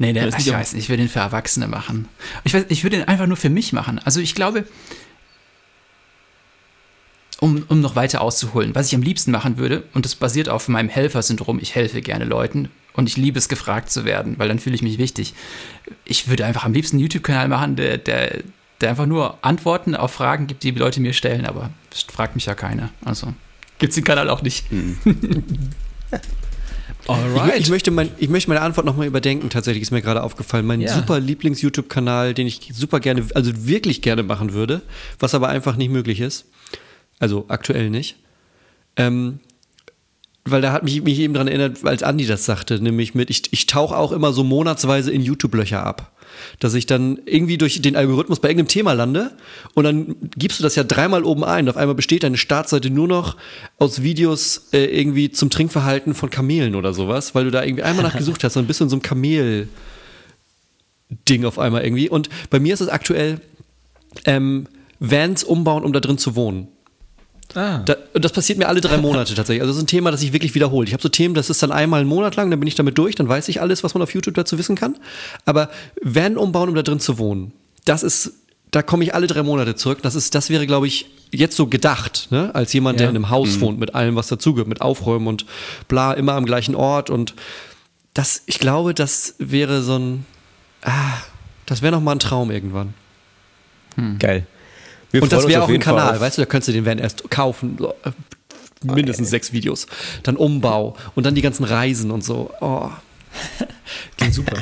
Nee, 0.00 0.12
der, 0.12 0.24
Das 0.26 0.34
ist 0.34 0.40
ich 0.40 0.46
nicht 0.46 0.54
weiß 0.54 0.72
nicht, 0.72 0.82
ich 0.82 0.88
würde 0.88 1.04
den 1.04 1.08
für 1.08 1.20
Erwachsene 1.20 1.68
machen. 1.68 2.08
Ich, 2.42 2.54
weiß, 2.54 2.64
ich 2.70 2.82
würde 2.82 2.96
den 2.96 3.08
einfach 3.08 3.28
nur 3.28 3.36
für 3.36 3.50
mich 3.50 3.72
machen. 3.72 4.00
Also 4.04 4.18
ich 4.18 4.34
glaube, 4.34 4.64
um, 7.38 7.64
um 7.68 7.80
noch 7.80 7.94
weiter 7.94 8.20
auszuholen, 8.20 8.74
was 8.74 8.88
ich 8.88 8.96
am 8.96 9.02
liebsten 9.02 9.30
machen 9.30 9.58
würde, 9.58 9.84
und 9.94 10.04
das 10.04 10.16
basiert 10.16 10.48
auf 10.48 10.66
meinem 10.66 10.88
Helfersyndrom, 10.88 11.60
ich 11.60 11.76
helfe 11.76 12.02
gerne 12.02 12.24
Leuten 12.24 12.68
und 12.94 13.08
ich 13.08 13.16
liebe 13.16 13.38
es, 13.38 13.48
gefragt 13.48 13.90
zu 13.90 14.04
werden, 14.04 14.34
weil 14.38 14.48
dann 14.48 14.58
fühle 14.58 14.74
ich 14.74 14.82
mich 14.82 14.98
wichtig. 14.98 15.34
Ich 16.04 16.26
würde 16.26 16.46
einfach 16.46 16.64
am 16.64 16.72
liebsten 16.72 16.96
einen 16.96 17.02
YouTube-Kanal 17.02 17.46
machen, 17.46 17.76
der, 17.76 17.98
der, 17.98 18.42
der 18.80 18.90
einfach 18.90 19.06
nur 19.06 19.38
Antworten 19.42 19.94
auf 19.94 20.12
Fragen 20.12 20.48
gibt, 20.48 20.64
die 20.64 20.72
die 20.72 20.78
Leute 20.80 21.00
mir 21.00 21.12
stellen, 21.12 21.46
aber 21.46 21.70
das 21.90 22.02
fragt 22.02 22.34
mich 22.34 22.46
ja 22.46 22.54
keiner. 22.54 22.90
Also 23.04 23.32
gibt 23.78 23.90
es 23.90 23.94
den 23.94 24.04
Kanal 24.04 24.30
auch 24.30 24.42
nicht. 24.42 24.66
Ich, 27.56 27.60
ich, 27.62 27.68
möchte 27.70 27.90
mein, 27.90 28.10
ich 28.18 28.28
möchte 28.28 28.48
meine 28.48 28.62
Antwort 28.62 28.86
nochmal 28.86 29.06
überdenken, 29.06 29.50
tatsächlich 29.50 29.82
ist 29.82 29.90
mir 29.90 30.02
gerade 30.02 30.22
aufgefallen. 30.22 30.66
Mein 30.66 30.80
Ja. 30.80 30.94
super 30.94 31.20
Lieblings-YouTube-Kanal, 31.20 32.34
den 32.34 32.46
ich 32.46 32.70
super 32.72 33.00
gerne, 33.00 33.24
also 33.34 33.52
wirklich 33.66 34.02
gerne 34.02 34.22
machen 34.22 34.52
würde, 34.52 34.82
was 35.18 35.34
aber 35.34 35.48
einfach 35.48 35.76
nicht 35.76 35.90
möglich 35.90 36.20
ist. 36.20 36.46
Also 37.18 37.44
aktuell 37.48 37.90
nicht. 37.90 38.16
Ähm, 38.96 39.40
weil 40.44 40.60
da 40.60 40.72
hat 40.72 40.82
mich, 40.82 41.02
mich 41.02 41.18
eben 41.18 41.34
dran 41.34 41.48
erinnert, 41.48 41.84
als 41.84 42.02
Andi 42.02 42.26
das 42.26 42.44
sagte, 42.44 42.80
nämlich 42.80 43.14
mit, 43.14 43.30
ich, 43.30 43.52
ich 43.52 43.66
tauche 43.66 43.96
auch 43.96 44.12
immer 44.12 44.32
so 44.32 44.44
monatsweise 44.44 45.10
in 45.10 45.22
YouTube-Löcher 45.22 45.84
ab. 45.84 46.12
Dass 46.60 46.74
ich 46.74 46.86
dann 46.86 47.20
irgendwie 47.26 47.58
durch 47.58 47.80
den 47.82 47.96
Algorithmus 47.96 48.40
bei 48.40 48.48
irgendeinem 48.48 48.68
Thema 48.68 48.92
lande 48.92 49.32
und 49.74 49.84
dann 49.84 50.16
gibst 50.36 50.58
du 50.58 50.62
das 50.62 50.76
ja 50.76 50.84
dreimal 50.84 51.24
oben 51.24 51.44
ein. 51.44 51.64
Und 51.64 51.70
auf 51.70 51.76
einmal 51.76 51.94
besteht 51.94 52.22
deine 52.22 52.36
Startseite 52.36 52.90
nur 52.90 53.08
noch 53.08 53.36
aus 53.78 54.02
Videos 54.02 54.68
äh, 54.72 54.84
irgendwie 54.84 55.30
zum 55.30 55.50
Trinkverhalten 55.50 56.14
von 56.14 56.30
Kamelen 56.30 56.74
oder 56.74 56.94
sowas, 56.94 57.34
weil 57.34 57.44
du 57.44 57.50
da 57.50 57.62
irgendwie 57.64 57.82
einmal 57.82 58.04
nachgesucht 58.08 58.44
hast 58.44 58.56
und 58.56 58.66
bist 58.66 58.80
in 58.80 58.88
so 58.88 58.96
einem 58.96 59.02
Kamel-Ding 59.02 59.66
auf 61.44 61.58
einmal 61.58 61.84
irgendwie. 61.84 62.08
Und 62.08 62.28
bei 62.50 62.60
mir 62.60 62.74
ist 62.74 62.80
es 62.80 62.88
aktuell 62.88 63.40
ähm, 64.24 64.66
Vans 65.00 65.44
umbauen, 65.44 65.84
um 65.84 65.92
da 65.92 66.00
drin 66.00 66.18
zu 66.18 66.36
wohnen. 66.36 66.68
Ah. 67.54 67.78
Da, 67.84 67.96
und 68.14 68.24
das 68.24 68.32
passiert 68.32 68.58
mir 68.58 68.68
alle 68.68 68.80
drei 68.80 68.96
Monate 69.08 69.34
tatsächlich. 69.34 69.62
Also 69.62 69.72
das 69.72 69.78
ist 69.78 69.84
ein 69.84 69.86
Thema, 69.88 70.10
das 70.10 70.20
sich 70.20 70.32
wirklich 70.32 70.54
wiederholt. 70.54 70.88
Ich 70.88 70.92
habe 70.94 71.02
so 71.02 71.08
Themen, 71.08 71.34
das 71.34 71.50
ist 71.50 71.62
dann 71.62 71.72
einmal 71.72 72.00
einen 72.00 72.08
Monat 72.08 72.36
lang, 72.36 72.50
dann 72.50 72.60
bin 72.60 72.66
ich 72.66 72.74
damit 72.74 72.98
durch, 72.98 73.14
dann 73.14 73.28
weiß 73.28 73.48
ich 73.48 73.60
alles, 73.60 73.84
was 73.84 73.94
man 73.94 74.02
auf 74.02 74.12
YouTube 74.14 74.34
dazu 74.34 74.58
wissen 74.58 74.76
kann. 74.76 74.96
Aber 75.44 75.70
Van 76.02 76.36
umbauen, 76.36 76.68
um 76.68 76.74
da 76.74 76.82
drin 76.82 77.00
zu 77.00 77.18
wohnen, 77.18 77.52
das 77.84 78.02
ist, 78.02 78.32
da 78.70 78.82
komme 78.82 79.04
ich 79.04 79.14
alle 79.14 79.26
drei 79.26 79.42
Monate 79.42 79.74
zurück. 79.76 80.00
Das 80.02 80.14
ist, 80.14 80.34
das 80.34 80.50
wäre, 80.50 80.66
glaube 80.66 80.86
ich, 80.86 81.06
jetzt 81.30 81.56
so 81.56 81.66
gedacht, 81.66 82.28
ne? 82.30 82.50
als 82.54 82.72
jemand, 82.72 82.98
der 83.00 83.06
Ja. 83.06 83.10
in 83.10 83.16
einem 83.16 83.30
Haus 83.30 83.60
wohnt, 83.60 83.78
mit 83.78 83.94
allem, 83.94 84.16
was 84.16 84.28
dazugehört, 84.28 84.68
mit 84.68 84.80
Aufräumen 84.80 85.26
und 85.26 85.46
bla, 85.88 86.12
immer 86.12 86.32
am 86.34 86.44
gleichen 86.46 86.74
Ort. 86.74 87.10
Und 87.10 87.34
das, 88.14 88.42
ich 88.46 88.58
glaube, 88.58 88.94
das 88.94 89.34
wäre 89.38 89.82
so 89.82 89.98
ein, 89.98 90.26
ah, 90.82 90.90
das 91.66 91.82
wäre 91.82 91.92
noch 91.92 92.00
mal 92.00 92.12
ein 92.12 92.18
Traum 92.20 92.50
irgendwann. 92.50 92.94
Geil. 94.18 94.46
Wir 95.14 95.22
Und 95.22 95.30
das 95.30 95.46
wäre 95.46 95.62
auch 95.62 95.68
ein 95.68 95.78
Kanal, 95.78 96.20
weißt 96.20 96.38
du, 96.38 96.42
da 96.42 96.46
könntest 96.46 96.70
du 96.70 96.72
den 96.72 96.84
Van 96.84 96.98
erst 96.98 97.30
kaufen. 97.30 97.78
Äh, 98.02 98.10
mindestens 98.82 99.30
sechs 99.30 99.52
Videos. 99.52 99.86
Dann 100.24 100.34
Umbau 100.34 100.96
und 101.14 101.24
dann 101.24 101.36
die 101.36 101.40
ganzen 101.40 101.62
Reisen 101.62 102.10
und 102.10 102.24
so. 102.24 102.50
Oh. 102.60 102.90
Klingt 104.16 104.34
super. 104.34 104.56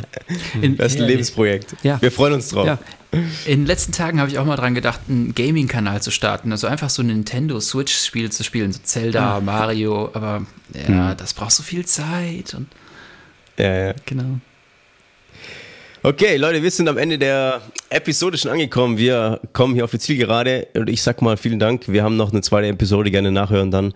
In, 0.61 0.77
Das 0.77 0.93
ist 0.93 1.01
ein 1.01 1.07
Lebensprojekt. 1.07 1.75
Ja. 1.83 2.01
Wir 2.03 2.13
freuen 2.13 2.35
uns 2.35 2.51
drauf. 2.51 2.67
Ja. 2.67 2.79
In 3.47 3.61
den 3.61 3.67
letzten 3.67 3.93
Tagen 3.93 4.21
habe 4.21 4.31
ich 4.31 4.39
auch 4.39 4.45
mal 4.45 4.57
dran 4.57 4.75
gedacht, 4.75 5.01
einen 5.09 5.35
Gaming-Kanal 5.35 6.03
zu 6.03 6.11
starten. 6.11 6.53
Also 6.53 6.67
einfach 6.67 6.91
so 6.91 7.03
ein 7.03 7.07
Nintendo 7.07 7.59
Switch-Spiel 7.59 8.31
zu 8.31 8.45
spielen, 8.45 8.73
so 8.73 8.81
Zelda, 8.83 9.41
Mario, 9.41 10.11
aber 10.13 10.45
ja, 10.87 11.15
das 11.15 11.33
braucht 11.33 11.53
so 11.53 11.63
viel 11.63 11.87
Zeit 11.87 12.53
und 12.53 12.69
Ja, 13.59 13.87
ja. 13.87 13.95
genau. 14.05 14.39
Okay, 16.05 16.37
Leute, 16.37 16.65
wir 16.65 16.71
sind 16.73 16.89
am 16.89 16.99
Ende 16.99 17.17
der 17.17 17.61
Episode 17.89 18.37
schon 18.37 18.51
angekommen. 18.51 18.99
Wir 18.99 19.39
kommen 19.53 19.75
hier 19.75 19.85
auf 19.85 19.93
die 19.93 20.01
Zielgerade 20.01 20.67
und 20.75 20.91
ich 20.91 21.01
sag 21.01 21.23
mal 21.23 21.37
vielen 21.37 21.61
Dank. 21.61 21.87
Wir 21.87 22.03
haben 22.03 22.17
noch 22.17 22.33
eine 22.33 22.41
zweite 22.41 22.67
Episode, 22.67 23.13
gerne 23.13 23.31
nachhören 23.31 23.71
dann. 23.71 23.95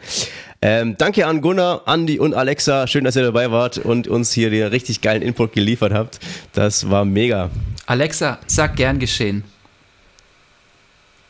Ähm, 0.62 0.94
danke 0.96 1.26
an 1.26 1.40
Gunnar, 1.40 1.82
Andi 1.86 2.20
und 2.20 2.32
Alexa. 2.32 2.86
Schön, 2.86 3.02
dass 3.02 3.16
ihr 3.16 3.24
dabei 3.24 3.50
wart 3.50 3.78
und 3.78 4.06
uns 4.06 4.30
hier 4.30 4.50
den 4.50 4.68
richtig 4.68 5.00
geilen 5.00 5.20
Input 5.20 5.52
geliefert 5.52 5.92
habt. 5.92 6.20
Das 6.52 6.88
war 6.88 7.04
mega. 7.04 7.50
Alexa, 7.86 8.38
sag 8.46 8.76
gern 8.76 9.00
geschehen. 9.00 9.42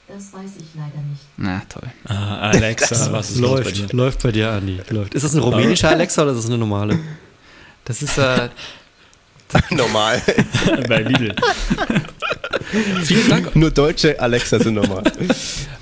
Das 0.08 0.30
weiß 0.30 0.50
ich 0.58 0.66
leider 0.74 1.02
nicht. 1.08 1.22
Na, 1.38 1.62
toll. 1.70 1.88
Ah, 2.04 2.50
Alexa, 2.50 3.12
was 3.12 3.30
ist 3.30 3.38
los 3.38 3.62
bei 3.62 3.70
dir? 3.70 3.80
Läuft, 3.80 3.92
läuft 3.94 4.22
bei 4.24 4.32
dir, 4.32 4.50
Andi. 4.50 4.78
Läuft. 4.90 5.14
Ist 5.14 5.24
das 5.24 5.32
eine 5.32 5.42
rumänische 5.42 5.88
Alexa 5.88 6.20
oder 6.20 6.32
ist 6.32 6.40
das 6.40 6.46
eine 6.46 6.58
normale? 6.58 6.98
Das 7.86 8.02
ist, 8.02 8.18
äh, 8.18 8.50
normal. 9.70 10.20
bei 10.88 11.02
Lidl. 11.02 11.34
Vielen 13.04 13.28
Dank. 13.28 13.56
Nur 13.56 13.70
deutsche 13.70 14.18
Alexa 14.20 14.58
sind 14.58 14.74
normal. 14.74 15.04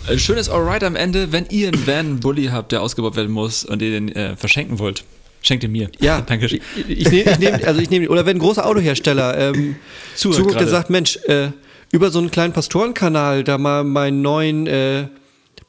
Ein 0.08 0.18
schönes 0.18 0.48
Alright 0.48 0.84
am 0.84 0.96
Ende. 0.96 1.32
Wenn 1.32 1.46
ihr 1.50 1.68
einen 1.68 1.86
Van-Bully 1.86 2.46
habt, 2.46 2.72
der 2.72 2.82
ausgebaut 2.82 3.16
werden 3.16 3.32
muss 3.32 3.64
und 3.64 3.80
ihr 3.82 3.90
den 3.90 4.14
äh, 4.14 4.36
verschenken 4.36 4.78
wollt, 4.78 5.04
schenkt 5.42 5.64
ihn 5.64 5.72
mir. 5.72 5.90
Ja, 6.00 6.20
Danke. 6.20 6.46
Ich, 6.46 6.60
ich 6.88 7.10
nehme, 7.10 7.36
nehm, 7.38 7.58
also 7.64 7.80
ich 7.80 7.90
nehme, 7.90 8.08
oder 8.08 8.26
wenn 8.26 8.36
ein 8.36 8.40
großer 8.40 8.66
Autohersteller 8.66 9.36
ähm, 9.38 9.76
Zuhört 10.14 10.36
zuguckt 10.38 10.60
und 10.60 10.68
sagt, 10.68 10.90
Mensch, 10.90 11.16
äh, 11.26 11.48
über 11.90 12.10
so 12.10 12.18
einen 12.18 12.30
kleinen 12.30 12.52
Pastorenkanal 12.52 13.44
da 13.44 13.56
mal 13.56 13.82
meinen 13.84 14.20
neuen 14.20 14.66
äh, 14.66 15.06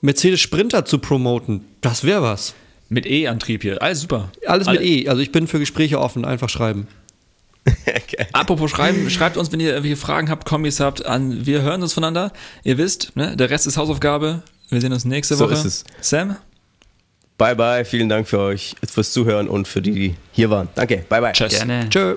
Mercedes 0.01 0.41
Sprinter 0.41 0.85
zu 0.85 0.99
promoten, 0.99 1.65
das 1.81 2.03
wäre 2.03 2.21
was. 2.21 2.55
Mit 2.89 3.05
E-Antrieb 3.07 3.63
hier. 3.63 3.81
Alles 3.81 4.01
super. 4.01 4.31
Alles 4.45 4.67
mit 4.67 4.77
Alle- 4.79 4.85
E, 4.85 5.07
also 5.07 5.21
ich 5.21 5.31
bin 5.31 5.47
für 5.47 5.59
Gespräche 5.59 5.99
offen, 5.99 6.23
einfach 6.25 6.49
schreiben. 6.49 6.87
Apropos 8.33 8.69
schreiben, 8.71 9.09
schreibt 9.09 9.37
uns, 9.37 9.51
wenn 9.51 9.59
ihr 9.59 9.69
irgendwelche 9.69 9.97
Fragen 9.97 10.29
habt, 10.29 10.45
Kommis 10.45 10.79
habt, 10.79 11.05
an 11.05 11.45
wir 11.45 11.61
hören 11.61 11.81
uns 11.81 11.93
voneinander. 11.93 12.31
Ihr 12.63 12.77
wisst, 12.77 13.15
ne, 13.15 13.35
der 13.35 13.49
Rest 13.49 13.67
ist 13.67 13.77
Hausaufgabe. 13.77 14.43
Wir 14.69 14.81
sehen 14.81 14.93
uns 14.93 15.05
nächste 15.05 15.35
So 15.35 15.45
Woche. 15.45 15.53
ist 15.53 15.65
es. 15.65 15.83
Sam, 16.01 16.37
Bye, 17.37 17.55
bye. 17.55 17.83
Vielen 17.83 18.07
Dank 18.07 18.27
für 18.29 18.39
euch, 18.39 18.75
fürs 18.89 19.11
Zuhören 19.11 19.49
und 19.49 19.67
für 19.67 19.81
die, 19.81 19.91
die 19.91 20.15
hier 20.31 20.49
waren. 20.49 20.69
Danke. 20.75 21.05
Bye, 21.09 21.19
bye. 21.21 21.33
tschüss. 21.33 21.57
gerne. 21.57 21.89
Tschö. 21.89 22.15